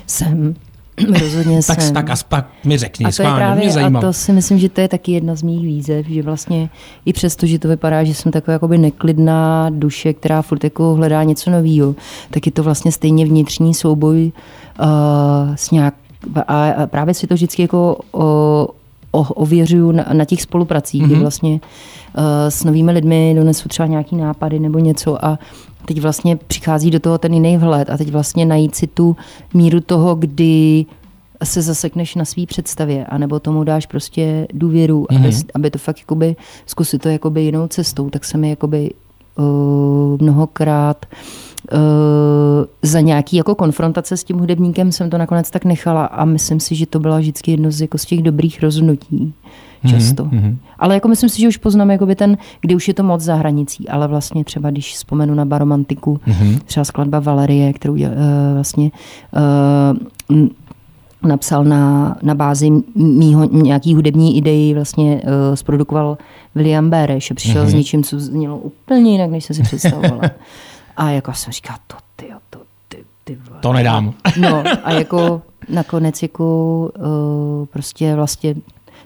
Jsem. 0.07 0.55
Rozhodně 1.19 1.59
tak, 1.67 1.81
jsem. 1.81 1.93
Tak 1.93 2.09
a 2.09 2.45
mi 2.63 2.77
řekni, 2.77 3.05
a 3.05 3.11
to, 3.11 3.21
je 3.21 3.29
právě, 3.29 3.69
mě 3.69 3.83
a 3.97 4.01
to 4.01 4.13
si 4.13 4.33
myslím, 4.33 4.59
že 4.59 4.69
to 4.69 4.81
je 4.81 4.87
taky 4.87 5.11
jedna 5.11 5.35
z 5.35 5.43
mých 5.43 5.65
výzev, 5.65 6.05
že 6.05 6.21
vlastně 6.21 6.69
i 7.05 7.13
přesto, 7.13 7.45
že 7.45 7.59
to 7.59 7.67
vypadá, 7.67 8.03
že 8.03 8.13
jsem 8.13 8.31
taková 8.31 8.53
jakoby 8.53 8.77
neklidná 8.77 9.69
duše, 9.69 10.13
která 10.13 10.41
furt 10.41 10.63
jako 10.63 10.95
hledá 10.95 11.23
něco 11.23 11.49
nového, 11.49 11.95
tak 12.31 12.45
je 12.45 12.51
to 12.51 12.63
vlastně 12.63 12.91
stejně 12.91 13.25
vnitřní 13.25 13.73
souboj 13.73 14.31
uh, 14.79 14.85
s 15.55 15.71
nějak, 15.71 15.93
a, 16.47 16.69
a 16.69 16.87
právě 16.87 17.13
si 17.13 17.27
to 17.27 17.33
vždycky 17.33 17.61
jako 17.61 17.97
uh, 18.11 18.23
ověřuju 19.19 19.91
na, 19.91 20.05
na 20.13 20.25
těch 20.25 20.41
spolupracích, 20.41 21.01
mm-hmm. 21.01 21.05
kdy 21.05 21.13
mhm. 21.13 21.21
vlastně 21.21 21.51
uh, 21.51 21.59
s 22.49 22.63
novými 22.63 22.91
lidmi 22.91 23.33
donesu 23.35 23.69
třeba 23.69 23.87
nějaký 23.87 24.15
nápady 24.15 24.59
nebo 24.59 24.79
něco 24.79 25.25
a 25.25 25.39
teď 25.85 26.01
vlastně 26.01 26.35
přichází 26.35 26.91
do 26.91 26.99
toho 26.99 27.17
ten 27.17 27.33
jiný 27.33 27.57
vhled 27.57 27.89
a 27.89 27.97
teď 27.97 28.11
vlastně 28.11 28.45
najít 28.45 28.75
si 28.75 28.87
tu 28.87 29.15
míru 29.53 29.81
toho, 29.81 30.15
kdy 30.15 30.85
se 31.43 31.61
zasekneš 31.61 32.15
na 32.15 32.25
svý 32.25 32.45
představě, 32.45 33.05
anebo 33.05 33.39
tomu 33.39 33.63
dáš 33.63 33.85
prostě 33.85 34.47
důvěru, 34.53 35.05
mm-hmm. 35.09 35.25
aby, 35.25 35.35
aby 35.53 35.71
to 35.71 35.79
fakt 35.79 35.99
jakoby, 35.99 36.35
zkusit 36.65 37.01
to 37.01 37.09
jakoby 37.09 37.41
jinou 37.41 37.67
cestou, 37.67 38.09
tak 38.09 38.25
se 38.25 38.37
mi 38.37 38.49
jakoby 38.49 38.91
mnohokrát 40.21 41.05
uh, 41.73 41.79
za 42.81 42.99
nějaký 42.99 43.35
jako 43.35 43.55
konfrontace 43.55 44.17
s 44.17 44.23
tím 44.23 44.37
hudebníkem 44.37 44.91
jsem 44.91 45.09
to 45.09 45.17
nakonec 45.17 45.51
tak 45.51 45.65
nechala 45.65 46.05
a 46.05 46.25
myslím 46.25 46.59
si, 46.59 46.75
že 46.75 46.85
to 46.85 46.99
byla 46.99 47.19
vždycky 47.19 47.51
jedno 47.51 47.71
z, 47.71 47.81
jako 47.81 47.97
z 47.97 48.05
těch 48.05 48.21
dobrých 48.21 48.63
rozhodnutí 48.63 49.33
často. 49.87 50.25
Mm-hmm. 50.25 50.57
Ale 50.79 50.93
jako 50.93 51.07
myslím 51.07 51.29
si, 51.29 51.41
že 51.41 51.47
už 51.47 51.57
poznám 51.57 51.91
jakoby 51.91 52.15
ten, 52.15 52.37
kdy 52.61 52.75
už 52.75 52.87
je 52.87 52.93
to 52.93 53.03
moc 53.03 53.21
za 53.21 53.35
hranicí, 53.35 53.89
ale 53.89 54.07
vlastně 54.07 54.43
třeba 54.43 54.69
když 54.69 54.93
vzpomenu 54.93 55.33
na 55.33 55.45
baromantiku, 55.45 56.19
mm-hmm. 56.27 56.59
třeba 56.65 56.83
skladba 56.83 57.19
Valerie, 57.19 57.73
kterou 57.73 57.93
uh, 57.93 57.99
vlastně 58.53 58.91
uh, 60.29 60.47
napsal 61.25 61.63
na, 61.63 62.15
na 62.21 62.35
bázi 62.35 62.71
mýho 62.95 63.43
nějaký 63.43 63.95
hudební 63.95 64.37
idei, 64.37 64.73
vlastně 64.73 65.15
uh, 65.15 65.55
zprodukoval 65.55 66.17
William 66.55 66.89
Bereš 66.89 67.31
a 67.31 67.33
přišel 67.33 67.63
mm-hmm. 67.63 67.69
s 67.69 67.73
něčím, 67.73 68.03
co 68.03 68.19
znělo 68.19 68.57
úplně 68.57 69.11
jinak, 69.11 69.29
než 69.29 69.45
jsem 69.45 69.55
si 69.55 69.63
představovala. 69.63 70.21
A 70.97 71.09
jako 71.09 71.33
jsem 71.33 71.53
říkala, 71.53 71.79
to 71.87 71.95
ty, 72.15 72.25
to 72.49 72.59
ty, 72.87 72.97
ty 73.23 73.37
vole. 73.49 73.59
To 73.61 73.73
nedám. 73.73 74.13
No 74.39 74.63
a 74.83 74.91
jako 74.91 75.41
nakonec 75.69 76.21
jako 76.21 76.77
uh, 76.97 77.65
prostě 77.65 78.15
vlastně 78.15 78.55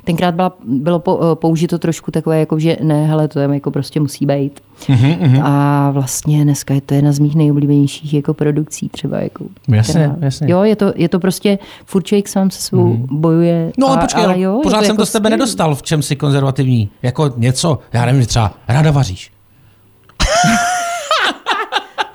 tenkrát 0.08 0.36
byla, 0.36 0.54
bylo 0.64 1.00
po, 1.00 1.16
uh, 1.16 1.36
použito 1.36 1.80
trošku 1.80 2.12
takové, 2.12 2.40
jako 2.40 2.60
že 2.60 2.78
ne, 2.82 3.06
hele, 3.06 3.28
to 3.28 3.40
tam 3.40 3.54
jako 3.54 3.72
prostě 3.72 4.00
musí 4.00 4.26
být. 4.26 4.60
Mm-hmm. 4.80 5.42
A 5.44 5.92
vlastně 5.92 6.44
dneska 6.44 6.74
je 6.74 6.82
to 6.82 6.94
jedna 6.94 7.12
z 7.12 7.20
mých 7.20 7.36
nejoblíbenějších 7.36 8.14
jako 8.14 8.34
produkcí 8.34 8.90
třeba. 8.90 9.20
Jako, 9.20 9.46
Jasně, 9.68 10.12
jasně. 10.20 10.52
Jo, 10.52 10.64
je 10.64 10.76
to, 10.76 10.94
je 10.96 11.10
to 11.10 11.20
prostě, 11.20 11.60
furt 11.86 12.04
člověk 12.04 12.28
sám 12.28 12.52
se 12.52 12.62
svou 12.62 12.88
mm. 12.88 13.08
bojuje. 13.12 13.72
No 13.78 13.88
ale 13.88 13.98
a, 13.98 14.00
počkej, 14.00 14.24
ale 14.26 14.40
jo, 14.40 14.60
pořád 14.64 14.82
jsem 14.82 14.86
jako 14.86 15.02
to 15.02 15.06
z 15.06 15.12
tebe 15.12 15.28
skvělý. 15.28 15.40
nedostal, 15.40 15.76
v 15.76 15.84
čem 15.84 16.02
jsi 16.02 16.16
konzervativní. 16.16 16.90
Jako 17.02 17.34
něco, 17.38 17.80
já 17.94 18.06
nevím, 18.06 18.26
třeba 18.26 18.54
ráda 18.68 18.92
vaříš. 18.92 19.32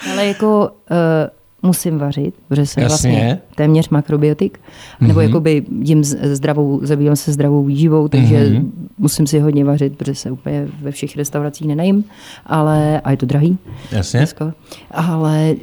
Ale 0.12 0.26
jako 0.26 0.70
uh, 0.90 1.41
musím 1.62 1.98
vařit, 1.98 2.34
protože 2.48 2.66
jsem 2.66 2.82
Jasně. 2.82 3.10
vlastně 3.10 3.40
téměř 3.54 3.88
makrobiotik, 3.88 4.58
mm-hmm. 4.58 5.06
nebo 5.06 5.20
jakoby 5.20 5.64
jim 5.82 6.04
zdravou, 6.04 6.80
zabývám 6.82 7.16
se 7.16 7.32
zdravou 7.32 7.64
výživou, 7.64 8.08
takže 8.08 8.36
mm-hmm. 8.36 8.70
musím 8.98 9.26
si 9.26 9.38
hodně 9.38 9.64
vařit, 9.64 9.96
protože 9.96 10.14
se 10.14 10.30
úplně 10.30 10.68
ve 10.80 10.90
všech 10.90 11.16
restauracích 11.16 11.66
nenajím, 11.66 12.04
ale 12.46 13.00
a 13.00 13.10
je 13.10 13.16
to 13.16 13.26
drahý. 13.26 13.58
Jasně. 13.92 14.20
Dneska. 14.20 14.54
Ale 14.90 15.54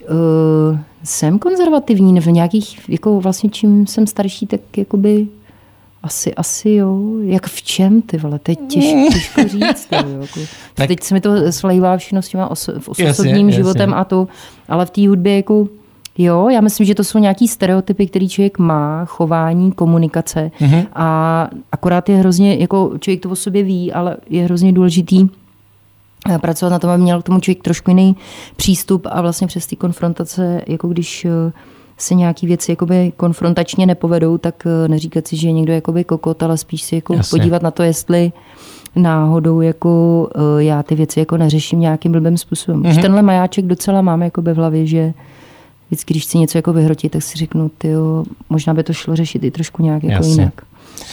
uh, 0.71 0.79
jsem 1.03 1.39
konzervativní, 1.39 2.19
v 2.19 2.27
nějakých, 2.27 2.89
jako 2.89 3.19
vlastně 3.19 3.49
čím 3.49 3.87
jsem 3.87 4.07
starší, 4.07 4.47
tak 4.47 4.61
jakoby 4.77 5.27
asi, 6.03 6.35
asi 6.35 6.69
jo. 6.69 6.99
Jak 7.21 7.47
v 7.47 7.61
čem, 7.61 8.01
ty 8.01 8.17
vole, 8.17 8.39
to 8.39 8.51
je 8.51 8.55
těž, 8.55 9.13
těžko 9.13 9.41
říct. 9.47 9.87
Jo, 9.91 10.21
jako. 10.21 10.39
Tak- 10.73 10.87
Teď 10.87 11.03
se 11.03 11.13
mi 11.13 11.21
to 11.21 11.51
slejvá 11.51 11.97
všechno 11.97 12.21
s 12.21 12.29
těma 12.29 12.51
oso, 12.51 12.71
Jasně, 12.71 13.09
osobním 13.09 13.49
jasně. 13.49 13.51
životem 13.51 13.93
a 13.93 14.03
to, 14.03 14.27
ale 14.69 14.85
v 14.85 14.89
té 14.89 15.07
hudbě 15.07 15.35
jako 15.35 15.67
Jo, 16.17 16.49
já 16.49 16.61
myslím, 16.61 16.85
že 16.87 16.95
to 16.95 17.03
jsou 17.03 17.19
nějaký 17.19 17.47
stereotypy, 17.47 18.07
který 18.07 18.29
člověk 18.29 18.57
má, 18.59 19.05
chování, 19.05 19.71
komunikace 19.71 20.51
Mhm. 20.61 20.81
a 20.93 21.49
akorát 21.71 22.09
je 22.09 22.15
hrozně, 22.17 22.55
jako 22.55 22.91
člověk 22.99 23.21
to 23.21 23.29
o 23.29 23.35
sobě 23.35 23.63
ví, 23.63 23.93
ale 23.93 24.17
je 24.29 24.43
hrozně 24.43 24.73
důležitý 24.73 25.27
eh, 26.29 26.37
pracovat 26.37 26.69
na 26.71 26.79
tom, 26.79 26.89
aby 26.89 27.03
měl 27.03 27.21
k 27.21 27.25
tomu 27.25 27.39
člověk 27.39 27.63
trošku 27.63 27.91
jiný 27.91 28.15
přístup 28.55 29.07
a 29.11 29.21
vlastně 29.21 29.47
přes 29.47 29.67
ty 29.67 29.75
konfrontace, 29.75 30.61
jako 30.67 30.87
když 30.87 31.25
eh, 31.25 31.51
se 31.97 32.15
nějaký 32.15 32.47
věci 32.47 32.71
jakoby 32.71 33.11
konfrontačně 33.17 33.85
nepovedou, 33.85 34.37
tak 34.37 34.63
eh, 34.65 34.87
neříkat 34.87 35.27
si, 35.27 35.37
že 35.37 35.47
je 35.47 35.51
někdo 35.51 35.73
jakoby 35.73 36.03
kokot, 36.03 36.43
ale 36.43 36.57
spíš 36.57 36.81
si 36.81 36.95
jako 36.95 37.13
Jasně. 37.13 37.37
podívat 37.39 37.61
na 37.61 37.71
to, 37.71 37.83
jestli 37.83 38.31
náhodou 38.95 39.61
jako 39.61 40.27
já 40.57 40.83
ty 40.83 40.95
věci 40.95 41.19
jako 41.19 41.37
neřeším 41.37 41.79
nějakým 41.79 42.11
blbým 42.11 42.37
způsobem. 42.37 42.83
Mm-hmm. 42.83 42.89
Už 42.89 42.97
tenhle 42.97 43.21
majáček 43.21 43.65
docela 43.65 44.01
mám 44.01 44.21
jako 44.21 44.41
ve 44.41 44.53
hlavě, 44.53 44.85
že 44.85 45.13
vždycky, 45.89 46.13
když 46.13 46.23
chci 46.23 46.37
něco 46.37 46.57
jako 46.57 46.73
vyhrotit, 46.73 47.11
tak 47.11 47.23
si 47.23 47.37
řeknu, 47.37 47.69
tyjo, 47.77 48.23
možná 48.49 48.73
by 48.73 48.83
to 48.83 48.93
šlo 48.93 49.15
řešit 49.15 49.43
i 49.43 49.51
trošku 49.51 49.83
nějak 49.83 50.03
jako 50.03 50.25
Jasně. 50.25 50.41
jinak. 50.41 50.53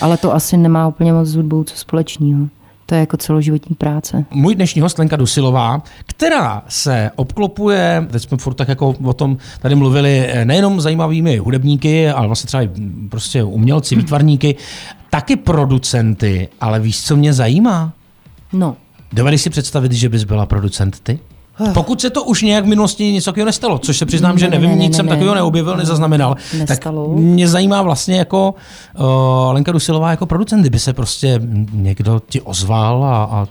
Ale 0.01 0.17
to 0.17 0.33
asi 0.35 0.57
nemá 0.57 0.87
úplně 0.87 1.13
moc 1.13 1.27
s 1.27 1.35
hudbou 1.35 1.63
co 1.63 1.75
společného. 1.75 2.47
To 2.85 2.95
je 2.95 2.99
jako 2.99 3.17
celoživotní 3.17 3.75
práce. 3.75 4.25
Můj 4.31 4.55
dnešní 4.55 4.81
host 4.81 4.99
Lenka 4.99 5.15
Dusilová, 5.15 5.81
která 6.05 6.63
se 6.67 7.11
obklopuje, 7.15 8.07
teď 8.11 8.23
jsme 8.23 8.37
furt 8.37 8.53
tak 8.53 8.67
jako 8.67 8.95
o 9.03 9.13
tom 9.13 9.37
tady 9.61 9.75
mluvili, 9.75 10.25
eh, 10.27 10.45
nejenom 10.45 10.81
zajímavými 10.81 11.37
hudebníky, 11.37 12.09
ale 12.09 12.27
vlastně 12.27 12.47
třeba 12.47 12.63
i 12.63 12.67
mm, 12.67 13.07
prostě 13.11 13.43
umělci, 13.43 13.95
výtvarníky, 13.95 14.55
taky 15.09 15.35
producenty, 15.35 16.49
ale 16.61 16.79
víš, 16.79 17.03
co 17.03 17.15
mě 17.15 17.33
zajímá? 17.33 17.93
No, 18.53 18.75
Dovedeš 19.13 19.41
si 19.41 19.49
představit, 19.49 19.91
že 19.91 20.09
bys 20.09 20.23
byla 20.23 20.45
producent 20.45 20.99
ty? 20.99 21.19
Pokud 21.73 22.01
se 22.01 22.09
to 22.09 22.23
už 22.23 22.41
nějak 22.41 22.65
v 22.65 22.67
minulosti 22.67 23.11
něco 23.11 23.31
takového 23.31 23.45
nestalo, 23.45 23.77
což 23.77 23.97
se 23.97 24.05
přiznám, 24.05 24.37
že 24.37 24.45
Ne, 24.45 24.51
ne, 24.51 24.57
nevím, 24.57 24.77
ne, 24.77 24.83
nic 24.83 24.91
ne, 24.91 24.95
jsem 24.95 25.05
ne. 25.05 25.09
takového 25.09 25.35
neobjevil, 25.35 25.77
nezaznamenal, 25.77 26.35
Nestalo. 26.57 27.05
tak 27.07 27.15
mě 27.17 27.47
zajímá 27.47 27.81
vlastně 27.81 28.17
jako 28.17 28.55
uh, 28.99 29.05
Lenka 29.51 29.71
Dusilová 29.71 30.11
jako 30.11 30.25
producent, 30.25 30.61
kdyby 30.61 30.79
se 30.79 30.93
prostě 30.93 31.41
někdo 31.71 32.21
ti 32.29 32.41
ozval 32.41 33.05
a, 33.05 33.23
a 33.23 33.47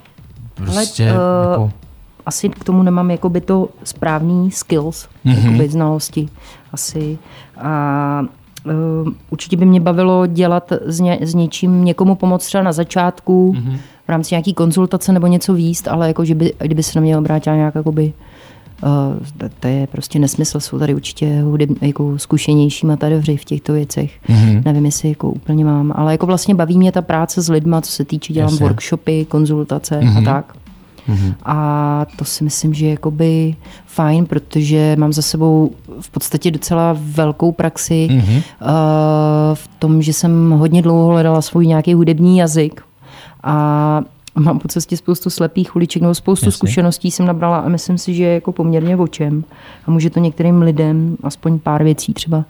prostě 0.54 1.10
Ale, 1.10 1.20
eh, 1.46 1.50
jako... 1.50 1.70
asi 2.26 2.48
k 2.48 2.64
tomu 2.64 2.82
nemám 2.82 3.10
jakoby 3.10 3.40
to 3.40 3.68
správný 3.84 4.50
skills, 4.50 5.08
mm-hmm. 5.26 5.44
jakoby 5.44 5.68
znalosti 5.68 6.28
asi. 6.72 7.18
A 7.60 8.22
uh, 8.64 8.72
určitě 9.30 9.56
by 9.56 9.64
mě 9.64 9.80
bavilo 9.80 10.26
dělat 10.26 10.72
s, 10.86 11.00
ně, 11.00 11.18
s 11.20 11.34
něčím, 11.34 11.84
někomu 11.84 12.14
pomoct 12.14 12.46
třeba 12.46 12.62
na 12.62 12.72
začátku, 12.72 13.52
mm-hmm. 13.52 13.78
V 14.06 14.08
rámci 14.08 14.34
nějaký 14.34 14.54
konzultace 14.54 15.12
nebo 15.12 15.26
něco 15.26 15.54
výst, 15.54 15.88
ale 15.88 16.08
jako, 16.08 16.24
že 16.24 16.34
by, 16.34 16.52
kdyby 16.58 16.82
se 16.82 16.98
na 16.98 17.02
mě 17.02 17.18
obrátila 17.18 17.56
nějak 17.56 17.74
jakoby, 17.74 18.12
Uh, 18.82 19.48
to, 19.60 19.68
je 19.68 19.86
prostě 19.86 20.18
nesmysl, 20.18 20.60
jsou 20.60 20.78
tady 20.78 20.94
určitě 20.94 21.40
hudeb, 21.40 21.70
jako 21.82 22.18
zkušenější 22.18 22.86
matadovři 22.86 23.36
v 23.36 23.44
těchto 23.44 23.72
věcech. 23.72 24.12
Mm-hmm. 24.28 24.62
Nevím, 24.64 24.84
jestli 24.84 25.08
jako 25.08 25.30
úplně 25.30 25.64
mám, 25.64 25.92
ale 25.96 26.12
jako 26.12 26.26
vlastně 26.26 26.54
baví 26.54 26.78
mě 26.78 26.92
ta 26.92 27.02
práce 27.02 27.42
s 27.42 27.48
lidma, 27.48 27.80
co 27.80 27.92
se 27.92 28.04
týče, 28.04 28.32
dělám 28.32 28.50
Jasně. 28.50 28.66
workshopy, 28.66 29.24
konzultace 29.24 30.00
mm-hmm. 30.00 30.18
a 30.18 30.22
tak. 30.22 30.56
Mm-hmm. 31.08 31.34
A 31.44 32.06
to 32.16 32.24
si 32.24 32.44
myslím, 32.44 32.74
že 32.74 32.86
je 32.86 32.90
jakoby 32.90 33.54
fajn, 33.86 34.26
protože 34.26 34.96
mám 34.98 35.12
za 35.12 35.22
sebou 35.22 35.70
v 36.00 36.10
podstatě 36.10 36.50
docela 36.50 36.96
velkou 37.00 37.52
praxi 37.52 38.08
mm-hmm. 38.10 38.36
uh, 38.36 38.68
v 39.54 39.68
tom, 39.78 40.02
že 40.02 40.12
jsem 40.12 40.50
hodně 40.50 40.82
dlouho 40.82 41.06
hledala 41.06 41.42
svůj 41.42 41.66
nějaký 41.66 41.94
hudební 41.94 42.38
jazyk 42.38 42.82
a 43.46 44.02
mám 44.38 44.58
po 44.58 44.68
cestě 44.68 44.96
spoustu 44.96 45.30
slepých 45.30 45.76
uliček 45.76 46.02
nebo 46.02 46.14
spoustu 46.14 46.46
Jasně. 46.46 46.56
Zkušeností 46.56 47.10
jsem 47.10 47.26
nabrala 47.26 47.58
a 47.58 47.68
myslím 47.68 47.98
si, 47.98 48.14
že 48.14 48.24
je 48.24 48.34
jako 48.34 48.52
poměrně 48.52 48.96
o 48.96 49.06
čem. 49.06 49.44
A 49.86 49.90
může 49.90 50.10
to 50.10 50.20
některým 50.20 50.62
lidem, 50.62 51.16
aspoň 51.22 51.58
pár 51.58 51.84
věcí 51.84 52.14
třeba 52.14 52.36
uh, 52.36 52.44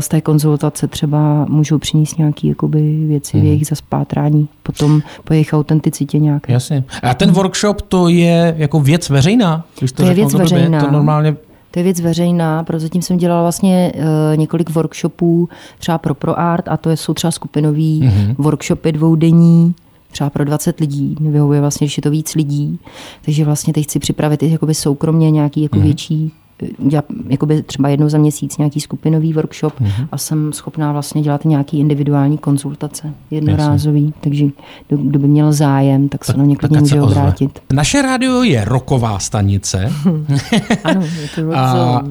z 0.00 0.08
té 0.08 0.20
konzultace 0.20 0.88
třeba 0.88 1.44
můžou 1.48 1.78
přinést 1.78 2.18
nějaké 2.18 2.48
jakoby, 2.48 3.04
věci 3.06 3.40
v 3.40 3.44
jejich 3.44 3.66
zaspátrání, 3.66 4.48
potom 4.62 5.02
po 5.24 5.32
jejich 5.32 5.52
autenticitě 5.52 6.18
nějaké. 6.18 6.52
Jasně. 6.52 6.84
A 7.02 7.14
ten 7.14 7.30
workshop 7.30 7.82
to 7.82 8.08
je 8.08 8.54
jako 8.58 8.80
věc 8.80 9.08
veřejná? 9.08 9.64
Když 9.78 9.92
To 9.92 10.02
je 10.02 10.08
řeknu 10.08 10.28
věc 10.28 10.34
veřejná. 10.34 10.80
To 10.80 10.90
normálně 10.90 11.36
To 11.70 11.78
je 11.78 11.82
věc 11.82 12.00
veřejná, 12.00 12.64
prozatím 12.64 13.02
jsem 13.02 13.16
dělala 13.16 13.42
vlastně 13.42 13.92
uh, 13.94 14.02
několik 14.36 14.70
workshopů 14.70 15.48
třeba 15.78 15.98
pro 15.98 16.14
ProArt 16.14 16.68
a 16.68 16.76
to 16.76 16.90
jsou 16.90 17.14
třeba 17.14 17.30
skupinový 17.30 18.02
mm-hmm. 18.02 18.34
workshopy 18.38 18.92
dvoudenní, 18.92 19.74
třeba 20.12 20.30
pro 20.30 20.44
20 20.44 20.80
lidí, 20.80 21.16
vyhovuje 21.20 21.60
vlastně, 21.60 21.84
když 21.84 21.96
je 21.96 22.02
to 22.02 22.10
víc 22.10 22.34
lidí, 22.34 22.78
takže 23.24 23.44
vlastně 23.44 23.72
teď 23.72 23.84
chci 23.84 23.98
připravit 23.98 24.42
i 24.42 24.50
jakoby 24.50 24.74
soukromně 24.74 25.30
nějaký 25.30 25.62
jako 25.62 25.76
mm-hmm. 25.76 25.82
větší 25.82 26.32
dělat 26.78 27.04
jakoby 27.28 27.62
třeba 27.62 27.88
jednou 27.88 28.08
za 28.08 28.18
měsíc 28.18 28.58
nějaký 28.58 28.80
skupinový 28.80 29.32
workshop 29.32 29.80
mm-hmm. 29.80 30.08
a 30.12 30.18
jsem 30.18 30.52
schopná 30.52 30.92
vlastně 30.92 31.22
dělat 31.22 31.44
nějaký 31.44 31.78
individuální 31.78 32.38
konzultace, 32.38 33.14
jednorázový, 33.30 34.04
Jasně. 34.04 34.20
takže 34.20 34.46
kdo, 34.88 34.96
kdo 34.96 35.18
by 35.18 35.28
měl 35.28 35.52
zájem, 35.52 36.08
tak 36.08 36.24
se 36.24 36.36
na 36.36 36.44
mě 36.44 36.56
klidně 36.56 36.80
může 36.80 37.02
obrátit. 37.02 37.60
Naše 37.72 38.02
rádio 38.02 38.42
je 38.42 38.64
roková 38.64 39.18
stanice. 39.18 39.92
Ano, 40.84 41.00
je 41.00 41.28
to 41.34 41.42
rock 41.42 41.54
A 41.56 42.00
uh, 42.02 42.06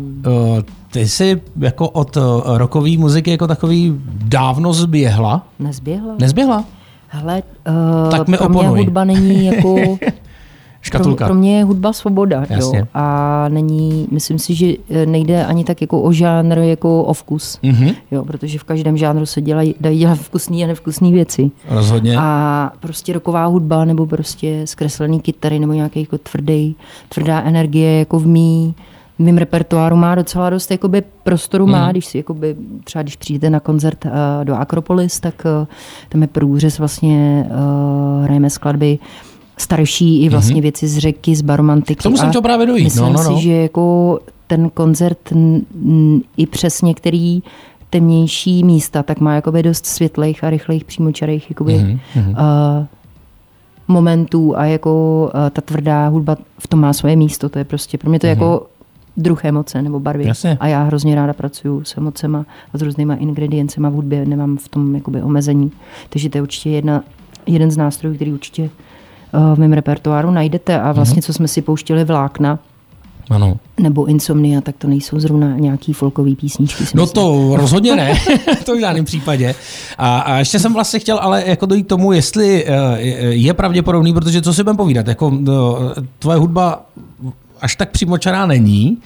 ty 0.91 1.07
jsi 1.07 1.41
jako 1.59 1.89
od 1.89 2.17
uh, 2.17 2.23
rokové 2.45 2.97
muziky 2.97 3.31
jako 3.31 3.47
takový 3.47 4.01
dávno 4.23 4.73
zběhla? 4.73 5.47
Nezběhla? 5.59 6.15
Nezběhla? 6.19 6.65
Hele, 7.13 7.43
uh, 8.05 8.11
Tak 8.11 8.27
mi 8.27 8.37
pro 8.37 8.49
mě 8.49 8.67
hudba 8.67 9.03
není 9.03 9.45
jako... 9.51 9.75
pro, 9.99 10.07
Škatulka. 10.81 11.25
pro 11.25 11.33
mě 11.35 11.57
je 11.57 11.63
hudba 11.63 11.93
svoboda. 11.93 12.45
Jasně. 12.49 12.79
Jo? 12.79 12.85
A 12.93 13.45
není, 13.49 14.07
myslím 14.11 14.39
si, 14.39 14.55
že 14.55 14.67
eh, 14.89 15.05
nejde 15.05 15.45
ani 15.45 15.63
tak 15.63 15.81
jako 15.81 16.01
o 16.01 16.11
žánr, 16.11 16.57
jako 16.57 17.03
o 17.03 17.13
vkus. 17.13 17.59
Mhm. 17.63 17.89
Jo, 18.11 18.25
protože 18.25 18.59
v 18.59 18.63
každém 18.63 18.97
žánru 18.97 19.25
se 19.25 19.41
dělají, 19.41 19.75
dají 19.79 19.99
dělat 19.99 20.17
vkusné 20.19 20.63
a 20.63 20.67
nevkusné 20.67 21.11
věci. 21.11 21.51
Rozhodně. 21.69 22.15
A 22.19 22.71
prostě 22.79 23.13
roková 23.13 23.45
hudba 23.45 23.85
nebo 23.85 24.05
prostě 24.05 24.61
zkreslený 24.65 25.19
kytary 25.19 25.59
nebo 25.59 25.73
nějaký 25.73 25.99
jako 25.99 26.17
tvrdý, 26.17 26.75
tvrdá 27.09 27.41
energie 27.41 27.99
jako 27.99 28.19
v 28.19 28.27
mý 28.27 28.75
mým 29.21 29.37
repertoáru 29.37 29.95
má 29.95 30.15
docela 30.15 30.49
dost 30.49 30.71
jakoby, 30.71 31.03
prostoru 31.23 31.67
má, 31.67 31.91
když 31.91 32.05
si 32.05 32.17
jakoby, 32.17 32.55
třeba 32.83 33.01
když 33.01 33.15
přijdete 33.15 33.49
na 33.49 33.59
koncert 33.59 34.05
uh, 34.05 34.11
do 34.43 34.55
Akropolis, 34.55 35.19
tak 35.19 35.45
uh, 35.61 35.67
tam 36.09 36.21
je 36.21 36.27
průřez 36.27 36.79
vlastně 36.79 37.45
uh, 37.49 38.23
hrajeme 38.23 38.49
skladby 38.49 38.99
starší 39.57 40.23
i 40.23 40.29
vlastně 40.29 40.61
věci 40.61 40.87
z 40.87 40.97
řeky, 40.97 41.35
z 41.35 41.41
baromantiky. 41.41 41.95
K 41.99 42.03
tomu 42.03 42.17
jsem 42.17 42.29
chtěl 42.29 42.41
právě 42.41 42.65
dojít, 42.65 42.83
Myslím 42.83 43.05
no, 43.05 43.13
no, 43.13 43.23
no. 43.23 43.35
si, 43.37 43.43
že 43.43 43.53
jako 43.53 44.19
ten 44.47 44.69
koncert 44.69 45.31
n- 45.31 45.61
n- 45.85 46.21
i 46.37 46.45
přes 46.45 46.81
některý 46.81 47.43
temnější 47.89 48.63
místa, 48.63 49.03
tak 49.03 49.19
má 49.19 49.35
jakoby 49.35 49.63
dost 49.63 49.85
světlých 49.85 50.43
a 50.43 50.49
rychlých 50.49 50.85
přímočarých 50.85 51.49
jakoby, 51.49 51.73
Mhm, 51.73 51.99
mm-hmm. 52.15 52.29
uh, 52.79 52.85
momentů 53.87 54.57
a 54.57 54.65
jako 54.65 55.23
uh, 55.35 55.49
ta 55.49 55.61
tvrdá 55.61 56.07
hudba 56.07 56.37
v 56.59 56.67
tom 56.67 56.79
má 56.79 56.93
svoje 56.93 57.15
místo. 57.15 57.49
To 57.49 57.57
je 57.59 57.63
prostě 57.65 57.97
pro 57.97 58.09
mě 58.09 58.19
to 58.19 58.25
je 58.27 58.29
jako 58.29 58.67
druh 59.17 59.45
emoce 59.45 59.81
nebo 59.81 59.99
barvy. 59.99 60.23
Mhm. 60.23 60.27
Jasně. 60.27 60.57
A 60.59 60.67
já 60.67 60.83
hrozně 60.83 61.15
ráda 61.15 61.33
pracuju 61.33 61.83
s 61.83 61.97
emocema 61.97 62.45
a 62.73 62.77
s 62.77 62.81
různýma 62.81 63.15
ingrediencema 63.15 63.89
v 63.89 63.93
hudbě, 63.93 64.25
nemám 64.25 64.57
v 64.57 64.69
tom 64.69 64.95
jakoby 64.95 65.21
omezení. 65.21 65.71
Takže 66.09 66.29
to 66.29 66.37
je 66.37 66.41
určitě 66.41 66.69
jedna, 66.69 67.03
jeden 67.47 67.71
z 67.71 67.77
nástrojů, 67.77 68.15
který 68.15 68.33
určitě 68.33 68.61
uh, 68.63 69.55
v 69.55 69.59
mém 69.59 69.73
repertoáru 69.73 70.31
najdete. 70.31 70.81
A 70.81 70.91
vlastně, 70.91 71.21
co 71.21 71.33
jsme 71.33 71.47
si 71.47 71.61
pouštěli 71.61 72.03
vlákna, 72.03 72.59
Ano. 73.29 73.57
nebo 73.79 74.05
Insomnia, 74.05 74.61
tak 74.61 74.75
to 74.77 74.87
nejsou 74.87 75.19
zrovna 75.19 75.57
nějaký 75.57 75.93
folkový 75.93 76.35
písničky. 76.35 76.83
No 76.93 77.03
myslím. 77.03 77.23
to 77.23 77.51
rozhodně 77.57 77.95
ne, 77.95 78.13
to 78.65 78.75
v 78.75 78.79
žádném 78.79 79.05
případě. 79.05 79.55
A, 79.97 80.19
a 80.19 80.37
ještě 80.37 80.59
jsem 80.59 80.73
vlastně 80.73 80.99
chtěl 80.99 81.19
ale 81.21 81.43
jako 81.45 81.65
dojít 81.65 81.83
k 81.83 81.89
tomu, 81.89 82.11
jestli 82.11 82.65
eh, 82.67 83.01
je 83.29 83.53
pravděpodobný, 83.53 84.13
protože 84.13 84.41
co 84.41 84.53
si 84.53 84.63
budeme 84.63 84.77
povídat, 84.77 85.07
jako 85.07 85.29
no, 85.39 85.77
tvoje 86.19 86.37
hudba 86.37 86.85
až 87.61 87.75
tak 87.75 87.89
přímočará 87.91 88.45
není, 88.45 88.97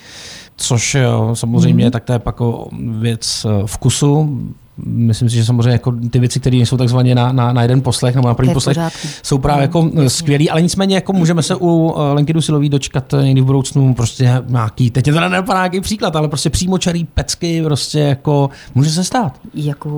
což 0.57 0.95
eh, 0.95 1.05
samozřejmě 1.33 1.85
Mhm. 1.85 1.91
tak 1.91 2.03
to 2.03 2.13
je 2.13 2.19
pak 2.19 2.41
o 2.41 2.67
věc 2.99 3.45
eh, 3.49 3.63
vkusu. 3.67 4.39
Myslím 4.85 5.29
si, 5.29 5.35
že 5.35 5.45
samozřejmě 5.45 5.71
jako 5.71 5.93
ty 6.09 6.19
věci, 6.19 6.39
které 6.39 6.57
jsou 6.57 6.77
takzvaně 6.77 7.15
na, 7.15 7.31
na, 7.31 7.53
na 7.53 7.61
jeden 7.61 7.81
poslech 7.81 8.15
nebo 8.15 8.27
na 8.27 8.33
první 8.33 8.53
poslech, 8.53 8.77
pořádku. 8.77 9.07
jsou 9.23 9.37
právě 9.37 9.61
jako 9.61 9.89
eh, 9.97 10.09
skvělý, 10.09 10.49
ale 10.49 10.61
nicméně 10.61 10.95
jako 10.95 11.13
můžeme 11.13 11.43
se 11.43 11.55
u 11.59 11.93
eh, 11.97 12.13
Lenky 12.13 12.33
Dusilový 12.33 12.69
dočkat 12.69 13.13
eh, 13.13 13.23
někdy 13.23 13.41
v 13.41 13.45
budoucnu 13.45 13.93
prostě 13.93 14.43
nějaký, 14.47 14.91
teď 14.91 15.07
je 15.07 15.13
to 15.13 15.19
nenapadá 15.19 15.59
nějaký 15.59 15.81
příklad, 15.81 16.15
ale 16.15 16.27
prostě 16.27 16.49
přímočarý 16.49 17.03
pecky, 17.05 17.63
prostě 17.63 17.99
jako 17.99 18.49
může 18.75 18.89
se 18.89 19.03
stát. 19.03 19.39
Jako, 19.53 19.89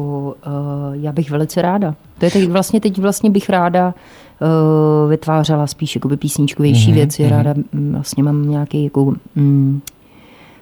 uh, 0.48 0.94
já 0.94 1.12
bych 1.12 1.32
velice 1.32 1.62
ráda. 1.62 1.96
To 2.18 2.26
je 2.26 2.32
teď 2.32 2.50
vlastně, 2.50 2.80
teď 2.82 2.98
vlastně 2.98 3.30
bych 3.30 3.50
ráda 3.50 3.94
vytvářela 5.10 5.68
spíš 5.68 5.96
jakoby 5.96 6.18
písničkovější 6.18 6.92
mm-hmm, 6.92 6.96
věci. 6.96 7.30
Ráda 7.30 7.54
mm, 7.72 7.92
vlastně 7.94 8.24
mám 8.24 8.50
nějaký 8.50 8.84
jako, 8.84 9.14
mm, 9.36 9.82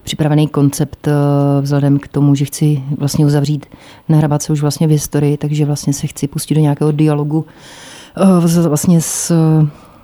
připravený 0.03 0.47
koncept 0.47 1.07
uh, 1.07 1.13
vzhledem 1.61 1.99
k 1.99 2.07
tomu, 2.07 2.35
že 2.35 2.45
chci 2.45 2.83
vlastně 2.97 3.25
uzavřít, 3.25 3.65
nahrabat 4.09 4.41
se 4.41 4.53
už 4.53 4.61
vlastně 4.61 4.87
v 4.87 4.91
historii, 4.91 5.37
takže 5.37 5.65
vlastně 5.65 5.93
se 5.93 6.07
chci 6.07 6.27
pustit 6.27 6.55
do 6.55 6.61
nějakého 6.61 6.91
dialogu 6.91 7.45
z- 8.45 8.65
vlastně 8.65 9.01
s 9.01 9.31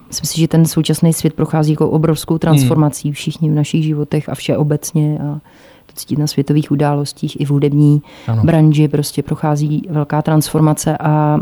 Myslím 0.07 0.27
si, 0.27 0.39
že 0.41 0.47
ten 0.47 0.65
současný 0.65 1.13
svět 1.13 1.33
prochází 1.33 1.71
jako 1.71 1.89
obrovskou 1.89 2.37
transformací 2.37 3.11
všichni 3.11 3.49
v 3.49 3.53
našich 3.53 3.83
životech 3.83 4.29
a 4.29 4.35
vše 4.35 4.57
obecně 4.57 5.19
a 5.19 5.39
to 5.85 5.93
cítit 5.95 6.19
na 6.19 6.27
světových 6.27 6.71
událostích 6.71 7.41
i 7.41 7.45
v 7.45 7.49
hudební 7.49 8.01
Ano. 8.27 8.43
branži 8.43 8.87
prostě 8.87 9.23
prochází 9.23 9.87
velká 9.89 10.21
transformace 10.21 10.97
a, 10.97 11.39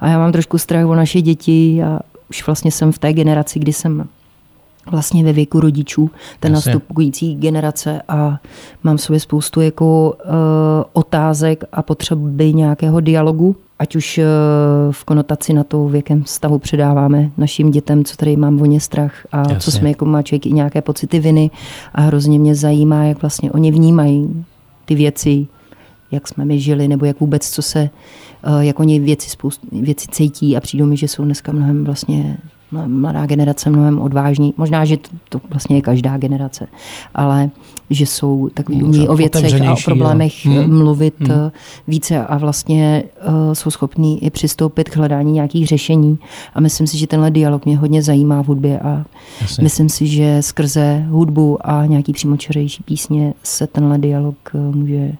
a 0.00 0.08
já 0.08 0.18
mám 0.18 0.32
trošku 0.32 0.58
strach 0.58 0.86
o 0.86 0.94
naše 0.94 1.20
děti. 1.20 1.82
A 1.82 1.98
už 2.30 2.46
vlastně 2.46 2.70
jsem 2.70 2.92
v 2.92 2.98
té 2.98 3.12
generaci, 3.12 3.58
kdy 3.58 3.72
jsem 3.72 4.08
vlastně 4.90 5.24
ve 5.24 5.32
věku 5.32 5.60
rodičů, 5.60 6.10
ten 6.40 6.52
nastupující 6.52 7.34
generace 7.34 8.02
a 8.08 8.38
mám 8.82 8.96
v 8.96 9.00
sobě 9.00 9.20
spoustu 9.20 9.60
jako 9.60 10.14
uh, 10.24 10.32
otázek 10.92 11.64
a 11.72 11.82
potřeby 11.82 12.54
nějakého 12.54 13.00
dialogu, 13.00 13.56
ať 13.78 13.96
už 13.96 14.18
uh, 14.18 14.24
v 14.92 15.04
konotaci 15.04 15.52
na 15.52 15.64
to, 15.64 15.88
v 15.88 15.94
jakém 15.94 16.24
stavu 16.24 16.58
předáváme 16.58 17.30
našim 17.36 17.70
dětem, 17.70 18.04
co 18.04 18.16
tady 18.16 18.36
mám 18.36 18.60
o 18.60 18.64
ně 18.64 18.80
strach 18.80 19.26
a 19.32 19.38
Jasně. 19.38 19.58
co 19.58 19.70
jsme 19.70 19.88
jako 19.88 20.04
má 20.04 20.22
člověk 20.22 20.46
i 20.46 20.52
nějaké 20.52 20.82
pocity 20.82 21.20
viny. 21.20 21.50
A 21.94 22.00
hrozně 22.00 22.38
mě 22.38 22.54
zajímá, 22.54 23.04
jak 23.04 23.22
vlastně 23.22 23.52
oni 23.52 23.70
vnímají 23.70 24.44
ty 24.84 24.94
věci, 24.94 25.46
jak 26.14 26.28
jsme 26.28 26.44
my 26.44 26.60
žili, 26.60 26.88
nebo 26.88 27.04
jak 27.04 27.20
vůbec, 27.20 27.50
co 27.50 27.62
se, 27.62 27.80
eh, 27.80 28.64
jak 28.64 28.80
oni 28.80 29.00
věci, 29.00 29.30
spoust, 29.30 29.60
věci 29.72 30.06
cítí 30.10 30.56
a 30.56 30.60
přijdou 30.60 30.86
mi, 30.86 30.96
že 30.96 31.08
jsou 31.08 31.24
dneska 31.24 31.52
mnohem 31.52 31.84
vlastně 31.84 32.38
mladá 32.86 33.26
generace 33.26 33.70
mnohem 33.70 34.00
odvážní. 34.00 34.54
Možná, 34.56 34.84
že 34.84 34.96
to, 34.96 35.08
to 35.28 35.40
vlastně 35.50 35.76
je 35.76 35.82
každá 35.82 36.16
generace, 36.16 36.66
ale 37.14 37.50
že 37.90 38.06
jsou 38.06 38.48
takový 38.54 38.82
umí 38.82 39.08
o 39.08 39.16
věcech 39.16 39.62
a 39.62 39.72
o 39.72 39.76
problémech 39.84 40.46
jo. 40.46 40.52
hmm. 40.52 40.64
Hmm. 40.64 40.78
mluvit 40.78 41.14
hmm. 41.20 41.50
více 41.88 42.26
a 42.26 42.38
vlastně 42.38 43.04
uh, 43.28 43.52
jsou 43.52 43.70
schopní 43.70 44.24
i 44.24 44.30
přistoupit 44.30 44.88
k 44.88 44.96
hledání 44.96 45.32
nějakých 45.32 45.66
řešení. 45.66 46.18
A 46.54 46.60
myslím 46.60 46.86
si, 46.86 46.98
že 46.98 47.06
tenhle 47.06 47.30
dialog 47.30 47.66
mě 47.66 47.76
hodně 47.76 48.02
zajímá 48.02 48.42
v 48.42 48.46
hudbě 48.46 48.78
a 48.78 49.04
Jasně. 49.40 49.64
myslím 49.64 49.88
si, 49.88 50.06
že 50.06 50.38
skrze 50.40 51.06
hudbu 51.08 51.58
a 51.60 51.86
nějaký 51.86 52.12
přímočařejší 52.12 52.82
písně 52.82 53.34
se 53.42 53.66
tenhle 53.66 53.98
dialog 53.98 54.36
eh, 54.54 54.58
může 54.58 55.12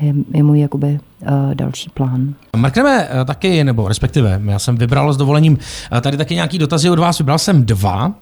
je, 0.00 0.14
je 0.34 0.42
můj 0.42 0.60
jakoby 0.60 0.98
uh, 1.20 1.54
další 1.54 1.90
plán. 1.90 2.34
Mrkneme 2.56 3.08
eh, 3.10 3.24
taky, 3.24 3.64
nebo 3.64 3.88
respektive, 3.88 4.40
já 4.44 4.58
jsem 4.58 4.76
vybral 4.76 5.12
s 5.12 5.16
dovolením 5.16 5.58
eh, 5.96 6.00
tady 6.00 6.16
taky 6.16 6.34
nějaký 6.34 6.58
dotazy 6.58 6.90
od 6.90 6.98
vás, 6.98 7.18
vybral 7.18 7.38
jsem 7.38 7.64
dva, 7.64 8.12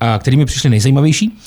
eh, 0.00 0.18
který 0.18 0.36
mi 0.36 0.44
přišly 0.44 0.70
nejzajímavější. 0.70 1.38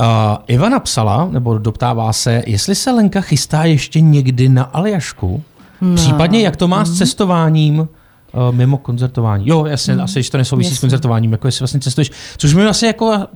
Uh, 0.00 0.06
Ivana 0.46 0.80
psala, 0.80 1.28
nebo 1.30 1.58
doptává 1.58 2.12
se, 2.12 2.42
jestli 2.46 2.74
se 2.74 2.90
Lenka 2.90 3.20
chystá 3.20 3.64
ještě 3.64 4.00
někdy 4.00 4.48
na 4.48 4.62
Aljašku, 4.62 5.42
no. 5.80 5.94
případně 5.94 6.40
jak 6.40 6.56
to 6.56 6.68
má 6.68 6.84
s 6.84 6.98
cestováním 6.98 7.78
uh, 7.78 7.86
mimo 8.50 8.76
koncertování. 8.76 9.48
Jo, 9.48 9.64
jasně, 9.64 9.94
mm. 9.94 10.00
asi, 10.00 10.22
že 10.22 10.30
to 10.30 10.38
nesouvisí 10.38 10.70
s 10.70 10.72
Jasně. 10.72 10.86
koncertováním, 10.86 11.32
jako 11.32 11.48
jestli 11.48 11.62
vlastně 11.62 11.80
cestuješ, 11.80 12.10
což 12.36 12.54
mi 12.54 12.66
asi 12.66 12.86
jako 12.86 13.26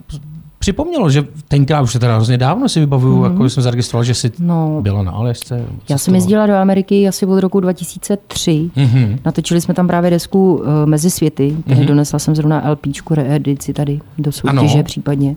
připomnělo, 0.65 1.11
že 1.11 1.25
tenkrát 1.49 1.81
už 1.83 1.95
je 1.95 2.01
teda 2.01 2.15
hrozně 2.17 2.39
dávno 2.39 2.69
si 2.69 2.81
vybavuju, 2.81 3.17
mm. 3.17 3.25
jako 3.25 3.49
jsem 3.49 3.63
zaregistroval, 3.63 4.05
že 4.05 4.15
jsi 4.15 4.33
No, 4.39 4.79
byla 4.83 5.03
na 5.03 5.13
Aljašce. 5.13 5.65
já 5.89 5.99
jsem 5.99 6.15
jezdila 6.15 6.47
do 6.47 6.55
Ameriky 6.55 7.09
asi 7.09 7.27
od 7.27 7.41
roku 7.41 7.61
2003. 7.61 8.71
Mhm. 8.77 9.19
Natočili 9.25 9.61
jsme 9.61 9.75
tam 9.75 9.87
právě 9.87 10.11
desku 10.11 10.55
uh, 10.55 10.67
Mezi 10.85 11.11
světy, 11.11 11.57
kde 11.67 11.85
donesla 11.85 12.19
jsem 12.19 12.35
zrovna 12.35 12.71
LPčku, 12.71 13.15
reedici 13.15 13.73
tady 13.73 14.01
do 14.19 14.33
soutěže 14.33 14.75
Ano. 14.75 14.83
případně. 14.85 15.37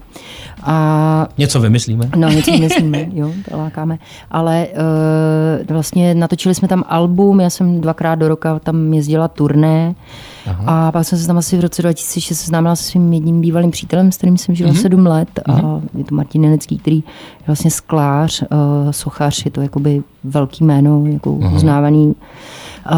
A 0.64 1.28
Něco 1.38 1.60
vymyslíme. 1.60 2.10
No, 2.16 2.30
něco 2.30 2.52
myslíme, 2.60 3.06
jo, 3.14 3.32
to 3.52 3.58
lákáme. 3.58 4.00
Ale 4.32 4.68
uh, 5.62 5.74
vlastně 5.74 6.16
natočili 6.16 6.56
jsme 6.56 6.68
tam 6.68 6.84
album, 6.88 7.40
já 7.40 7.50
jsem 7.50 7.82
dvakrát 7.82 8.16
do 8.16 8.28
roka 8.28 8.60
tam 8.60 8.94
jezdila 8.94 9.28
turné 9.28 9.96
Aha. 10.48 10.88
a 10.88 10.92
pak 10.92 11.06
jsem 11.06 11.20
se 11.20 11.28
tam 11.28 11.38
asi 11.38 11.58
v 11.58 11.62
roce 11.62 11.82
2006 11.82 12.40
seznámila 12.40 12.76
se 12.76 12.84
svým 12.84 13.14
jedním 13.14 13.42
bývalým 13.42 13.72
přítelem, 13.72 14.12
s 14.12 14.18
kterým 14.18 14.38
jsem 14.38 14.56
žila 14.56 14.72
mm-hmm. 14.72 14.82
sedm 14.82 15.06
let 15.06 15.13
a 15.22 15.82
je 15.98 16.04
to 16.04 16.16
Martin 16.16 16.42
Nenecký, 16.42 16.78
který 16.78 16.96
je 16.96 17.04
vlastně 17.48 17.72
sklář, 17.72 18.42
uh, 18.42 18.92
sochař, 18.92 19.46
je 19.46 19.52
to 19.52 19.62
jakoby 19.62 20.04
velký 20.24 20.64
jméno, 20.64 21.06
jako 21.06 21.32
uznávaný. 21.32 22.08
Uh, 22.92 22.94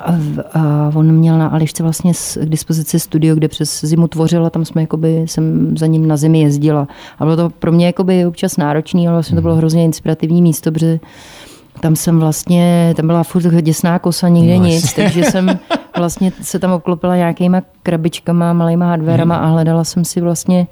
a, 0.00 0.14
a 0.54 0.90
on 0.94 1.12
měl 1.12 1.38
na 1.38 1.48
Ališce 1.48 1.82
vlastně 1.82 2.12
k 2.40 2.48
dispozici 2.48 3.00
studio, 3.00 3.34
kde 3.34 3.48
přes 3.48 3.80
zimu 3.84 4.08
tvořil 4.08 4.46
a 4.46 4.50
tam 4.50 4.64
jsme 4.64 4.80
jakoby, 4.80 5.22
jsem 5.26 5.76
za 5.76 5.86
ním 5.86 6.08
na 6.08 6.16
zemi 6.16 6.40
jezdila. 6.40 6.88
A 7.18 7.24
bylo 7.24 7.36
to 7.36 7.50
pro 7.50 7.72
mě 7.72 7.86
jakoby 7.86 8.26
občas 8.26 8.56
náročný, 8.56 9.08
ale 9.08 9.16
vlastně 9.16 9.36
to 9.36 9.42
bylo 9.42 9.54
hrozně 9.56 9.84
inspirativní 9.84 10.42
místo, 10.42 10.72
protože 10.72 11.00
tam 11.80 11.96
jsem 11.96 12.20
vlastně, 12.20 12.94
tam 12.96 13.06
byla 13.06 13.22
furt 13.22 13.42
děsná 13.62 13.98
kosa, 13.98 14.28
nikde 14.28 14.58
No, 14.58 14.64
nic, 14.64 14.92
takže 14.92 15.24
jsem 15.24 15.58
vlastně 15.98 16.32
se 16.42 16.58
tam 16.58 16.72
obklopila 16.72 17.16
nějakýma 17.16 17.62
krabičkama, 17.82 18.52
malýma 18.52 18.86
hardwarama 18.86 19.36
Mhm. 19.36 19.44
a 19.44 19.48
hledala 19.48 19.84
jsem 19.84 20.04
si 20.04 20.20
vlastně 20.20 20.66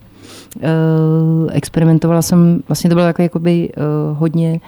experimentovala 1.53 2.23
jsem, 2.23 2.63
vlastně 2.69 2.91
to 2.91 2.97
byl 2.97 3.05
jako, 3.05 3.23
jakoby 3.23 3.73
uh, 3.77 4.19
hodně 4.19 4.61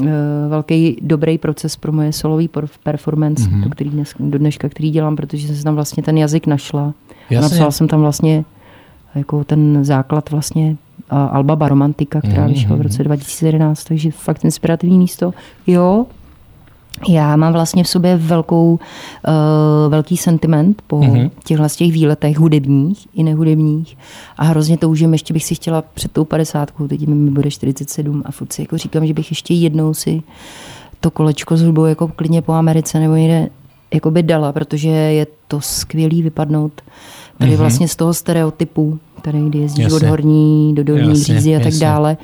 uh, 0.00 0.06
velký 0.48 0.98
dobrý 1.02 1.38
proces 1.38 1.76
pro 1.76 1.92
moje 1.92 2.12
solový 2.12 2.50
performance, 2.82 3.42
Mhm. 3.48 3.60
mm-hmm. 3.60 3.64
do, 3.64 3.70
který 3.70 3.90
dnes, 3.90 4.14
do 4.20 4.38
dneška, 4.38 4.68
který 4.68 4.90
dělám, 4.90 5.16
protože 5.16 5.48
jsem 5.54 5.64
tam 5.64 5.74
vlastně 5.74 6.02
ten 6.02 6.18
jazyk 6.18 6.46
našla. 6.46 6.82
A 6.82 7.34
Jasně. 7.34 7.40
napsala 7.48 7.70
jsem 7.70 7.88
tam 7.88 8.00
vlastně 8.00 8.44
jako 9.14 9.44
ten 9.44 9.84
základ 9.84 10.30
vlastně 10.30 10.76
Alba 11.10 11.56
Baromantika, 11.56 12.20
která 12.20 12.42
Mhm, 12.44 12.52
vyšla 12.52 12.76
v 12.76 12.80
roce 12.80 13.04
2011, 13.04 13.84
takže 13.84 14.10
fakt 14.10 14.44
inspirativní 14.44 14.98
místo. 14.98 15.32
Jo, 15.66 16.06
já 17.08 17.36
mám 17.36 17.52
vlastně 17.52 17.84
v 17.84 17.88
sobě 17.88 18.16
velkou, 18.16 18.72
uh, 18.72 19.90
velký 19.90 20.16
sentiment 20.16 20.82
po 20.86 20.98
Mhm. 21.02 21.10
mm-hmm. 21.14 21.30
těchhle 21.44 21.68
těch 21.68 21.92
výletech 21.92 22.38
hudebních 22.38 23.06
i 23.14 23.22
nehudebních 23.22 23.98
a 24.38 24.44
hrozně 24.44 24.78
toužím, 24.78 25.12
ještě 25.12 25.34
bych 25.34 25.44
si 25.44 25.54
chtěla 25.54 25.82
před 25.94 26.12
tou 26.12 26.24
padesátkou, 26.24 26.88
teď 26.88 27.06
mi 27.06 27.30
bude 27.30 27.50
47 27.50 28.22
a 28.26 28.30
furt 28.30 28.52
si 28.52 28.62
jako 28.62 28.78
říkám, 28.78 29.06
že 29.06 29.14
bych 29.14 29.30
ještě 29.30 29.54
jednou 29.54 29.94
si 29.94 30.22
to 31.00 31.10
kolečko 31.10 31.56
s 31.56 31.62
hudbou 31.62 31.84
jako 31.84 32.08
klidně 32.08 32.42
po 32.42 32.52
Americe 32.52 33.00
nebo 33.00 33.14
někde 33.14 33.48
jako 33.94 34.10
by 34.10 34.22
dala, 34.22 34.52
protože 34.52 34.88
je 34.88 35.26
to 35.48 35.60
skvělý 35.60 36.22
vypadnout 36.22 36.72
tady 37.38 37.50
Mhm. 37.50 37.56
mm-hmm. 37.56 37.60
vlastně 37.60 37.88
z 37.88 37.96
toho 37.96 38.14
stereotypu, 38.14 38.98
tady 39.22 39.40
kdy 39.48 39.58
jezdíš 39.58 39.82
Jasně. 39.84 39.96
od 39.96 40.02
horní 40.10 40.74
do 40.74 40.84
dolní 40.84 41.08
Jasně, 41.08 41.34
břízy 41.34 41.56
a 41.56 41.58
tak 41.58 41.64
jasně. 41.66 41.80
dále, 41.86 42.16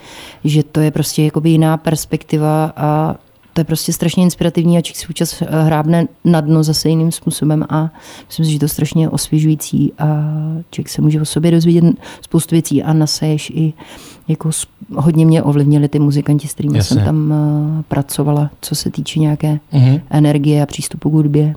že 0.44 0.62
to 0.62 0.80
je 0.80 0.90
prostě 0.90 1.24
jakoby 1.24 1.50
jiná 1.50 1.76
perspektiva 1.76 2.72
a 2.76 3.14
to 3.52 3.60
je 3.60 3.64
prostě 3.64 3.92
strašně 3.92 4.22
inspirativní 4.22 4.78
a 4.78 4.80
člověk 4.80 4.96
si 4.96 5.06
občas 5.08 5.42
eh, 5.42 5.46
hrábne 5.62 6.06
na 6.24 6.40
dno 6.40 6.62
zase 6.62 6.88
jiným 6.88 7.12
způsobem 7.12 7.64
a 7.68 7.90
myslím 8.26 8.46
si, 8.46 8.52
že 8.52 8.58
to 8.58 8.64
je 8.64 8.68
strašně 8.68 9.08
osvěžující 9.10 9.92
a 9.98 10.06
člověk 10.70 10.88
se 10.88 11.02
může 11.02 11.20
o 11.20 11.24
sobě 11.24 11.50
dozvědět 11.50 11.84
spoustu 12.22 12.54
věcí 12.54 12.82
a 12.82 12.92
naseješ 12.92 13.50
i 13.54 13.72
jako 14.28 14.50
hodně 14.94 15.26
mě 15.26 15.42
ovlivnili 15.42 15.88
ty 15.88 15.98
muzikanti, 15.98 16.48
s 16.48 16.54
kterými 16.54 16.78
Jasně. 16.78 16.96
jsem 16.96 17.04
tam 17.04 17.30
uh, 17.76 17.82
pracovala, 17.82 18.50
co 18.60 18.74
se 18.74 18.90
týče 18.90 19.20
nějaké 19.20 19.58
Mhm. 19.72 20.00
energie 20.10 20.62
a 20.62 20.66
přístupu 20.66 21.10
k 21.10 21.12
hudbě. 21.12 21.54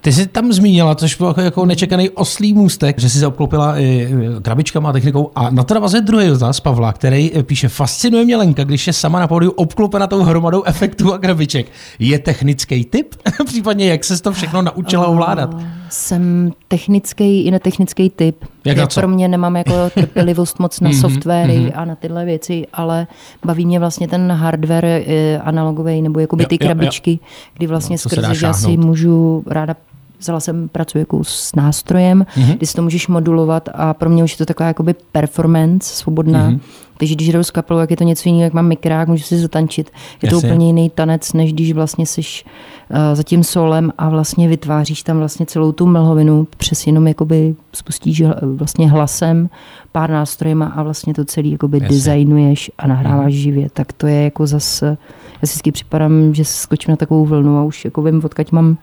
Ty 0.00 0.12
jsi 0.12 0.26
tam 0.26 0.52
zmínila, 0.52 0.94
což 0.94 1.14
byl 1.14 1.26
jako, 1.26 1.40
jako 1.40 1.66
nečekaný 1.66 2.10
oslý 2.10 2.52
můstek, 2.52 2.98
že 2.98 3.08
jsi 3.10 3.18
se 3.18 3.26
obklopila 3.26 3.78
i 3.80 4.08
krabičkama 4.42 4.88
a 4.88 4.92
technikou. 4.92 5.30
A 5.34 5.50
na 5.50 5.64
to 5.64 5.74
navazuje 5.74 6.00
druhý 6.00 6.26
dotaz 6.28 6.60
Pavla, 6.60 6.92
který 6.92 7.30
píše, 7.42 7.68
fascinuje 7.68 8.24
mě 8.24 8.36
Lenka, 8.36 8.64
když 8.64 8.86
je 8.86 8.92
sama 8.92 9.20
na 9.20 9.26
pódiu 9.28 9.50
obklopena 9.50 10.06
tou 10.06 10.22
hromadou 10.22 10.62
efektů 10.64 11.12
a 11.12 11.18
krabiček. 11.18 11.66
Je 11.98 12.18
technický 12.18 12.84
typ? 12.84 13.14
Případně 13.46 13.86
jak 13.88 14.04
se 14.04 14.22
to 14.22 14.32
všechno 14.32 14.62
naučila 14.62 15.06
ovládat? 15.06 15.54
A 15.54 15.62
Jsem 15.88 16.52
technický 16.68 17.42
i 17.46 17.50
netechnický 17.50 18.10
typ. 18.10 18.44
Jak 18.64 18.76
Já 18.76 18.86
pro 18.94 19.08
mě 19.08 19.28
nemám 19.28 19.56
jako 19.56 19.72
trpělivost 19.94 20.58
moc 20.58 20.80
na 20.80 20.90
Mhm, 20.90 21.00
softwary 21.00 21.58
mhm. 21.58 21.70
a 21.74 21.84
na 21.84 21.94
tyhle 21.94 22.24
věci, 22.24 22.66
ale 22.72 23.06
baví 23.44 23.66
mě 23.66 23.78
vlastně 23.78 24.08
ten 24.08 24.32
hardware 24.32 24.84
eh, 25.06 25.38
analogový 25.38 26.02
nebo 26.02 26.20
jakoby 26.20 26.46
ty 26.46 26.58
krabičky, 26.58 27.18
kdy 27.54 27.66
vlastně 27.66 27.94
No, 27.94 27.98
skrze, 27.98 28.34
že 28.34 28.46
já 28.46 28.52
si 28.52 28.76
můžu 28.76 29.44
ráda 29.46 29.76
Vzala 30.24 30.40
jsem, 30.40 30.68
pracuji 30.68 30.98
jako 30.98 31.24
s 31.24 31.54
nástrojem, 31.54 32.26
Mhm. 32.36 32.52
kdy 32.56 32.66
si 32.66 32.74
to 32.74 32.82
můžeš 32.82 33.08
modulovat 33.08 33.68
a 33.74 33.94
pro 33.94 34.10
mě 34.10 34.24
už 34.24 34.32
je 34.32 34.38
to 34.38 34.46
taková 34.46 34.66
jakoby 34.66 34.94
performance, 35.12 35.94
svobodná. 35.94 36.48
Mhm. 36.50 36.60
Takže 36.98 37.14
když 37.14 37.28
jdou 37.28 37.42
s 37.42 37.50
kapelou, 37.50 37.80
jak 37.80 37.90
je 37.90 37.96
to 37.96 38.04
něco 38.04 38.28
jiného, 38.28 38.42
jak 38.44 38.52
mám 38.52 38.66
mikrák, 38.68 39.08
můžu 39.08 39.22
si 39.24 39.38
zatančit. 39.38 39.90
Je 40.22 40.28
to 40.30 40.36
Jasně. 40.36 40.48
úplně 40.48 40.66
jiný 40.66 40.90
tanec, 40.90 41.32
než 41.32 41.52
když 41.52 41.72
vlastně 41.72 42.06
jsi 42.06 42.20
uh, 42.20 42.96
za 43.14 43.22
tím 43.22 43.44
solem 43.44 43.92
a 43.98 44.08
vlastně 44.08 44.48
vytváříš 44.48 45.02
tam 45.02 45.18
vlastně 45.18 45.46
celou 45.46 45.72
tu 45.72 45.86
mlhovinu, 45.86 46.46
přes 46.56 46.86
jenom 46.86 47.08
jakoby 47.08 47.54
spustíš 47.72 48.22
vlastně 48.42 48.90
hlasem, 48.90 49.48
pár 49.92 50.10
nástrojema 50.10 50.66
a 50.66 50.82
vlastně 50.82 51.14
to 51.14 51.24
celý 51.24 51.50
jakoby 51.50 51.78
Jasně. 51.82 51.88
designuješ 51.96 52.70
a 52.78 52.86
nahráváš 52.86 53.32
živě. 53.34 53.68
Tak 53.72 53.92
to 53.92 54.06
je 54.06 54.22
jako 54.22 54.46
zase, 54.46 54.86
já 55.42 55.46
si 55.46 55.52
vždycky 55.52 55.72
připadám, 55.72 56.34
že 56.34 56.44
skočím 56.44 56.90
na 56.92 56.96
takovou 56.96 57.24
vlnu 57.26 57.58
a 57.58 57.62
už 57.64 57.84
jako 57.84 58.02
vím, 58.02 58.20
odkaď 58.24 58.52
mám, 58.52 58.78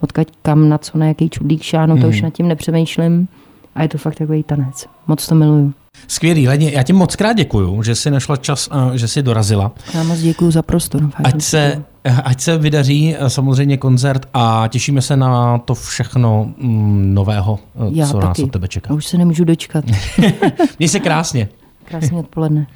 odkaď 0.00 0.28
kam, 0.42 0.68
na 0.68 0.78
co, 0.78 0.98
na 0.98 1.06
jaký 1.06 1.30
čudlík 1.30 1.62
šáhnu, 1.62 1.94
to 1.94 2.00
Mhm. 2.00 2.08
už 2.08 2.22
nad 2.22 2.30
tím 2.30 2.48
nepřemýšlím. 2.48 3.28
A 3.74 3.82
je 3.82 3.88
to 3.88 3.98
fakt 3.98 4.14
takový 4.14 4.42
tanec. 4.42 4.86
Moc 5.06 5.26
to 5.28 5.34
miluju. 5.34 5.72
Skvělý, 6.08 6.48
Leni, 6.48 6.72
já 6.74 6.82
ti 6.82 6.92
moc 6.92 7.16
krát 7.16 7.32
děkuju, 7.32 7.82
že 7.82 7.94
jsi 7.94 8.10
našla 8.10 8.36
čas 8.36 8.68
a 8.72 8.96
že 8.96 9.08
jsi 9.08 9.22
dorazila. 9.22 9.72
Já 9.94 10.02
moc 10.02 10.18
děkuju 10.20 10.50
za 10.50 10.62
prostor. 10.62 11.00
Fakt 11.10 11.20
Ať 11.26 11.42
se, 11.42 11.66
děkuju. 12.04 12.20
ať 12.24 12.40
se 12.40 12.58
vydaří 12.58 13.14
eh, 13.18 13.30
samozřejmě 13.30 13.76
koncert 13.76 14.26
a 14.34 14.64
těšíme 14.68 15.02
se 15.02 15.16
na 15.16 15.58
to 15.58 15.74
všechno 15.74 16.52
mm, 16.58 17.14
nového, 17.14 17.58
eh, 17.76 17.78
Já 17.92 18.06
co 18.06 18.20
nás 18.20 18.28
taky. 18.36 18.42
od 18.42 18.50
tebe 18.52 18.68
čeká. 18.68 18.94
Už 18.94 19.06
se 19.06 19.18
nemůžu 19.18 19.44
dočkat. 19.44 19.84
Měj 20.78 20.88
se 20.88 21.00
krásně. 21.00 21.48
Krásné 21.84 22.18
odpoledne. 22.18 22.66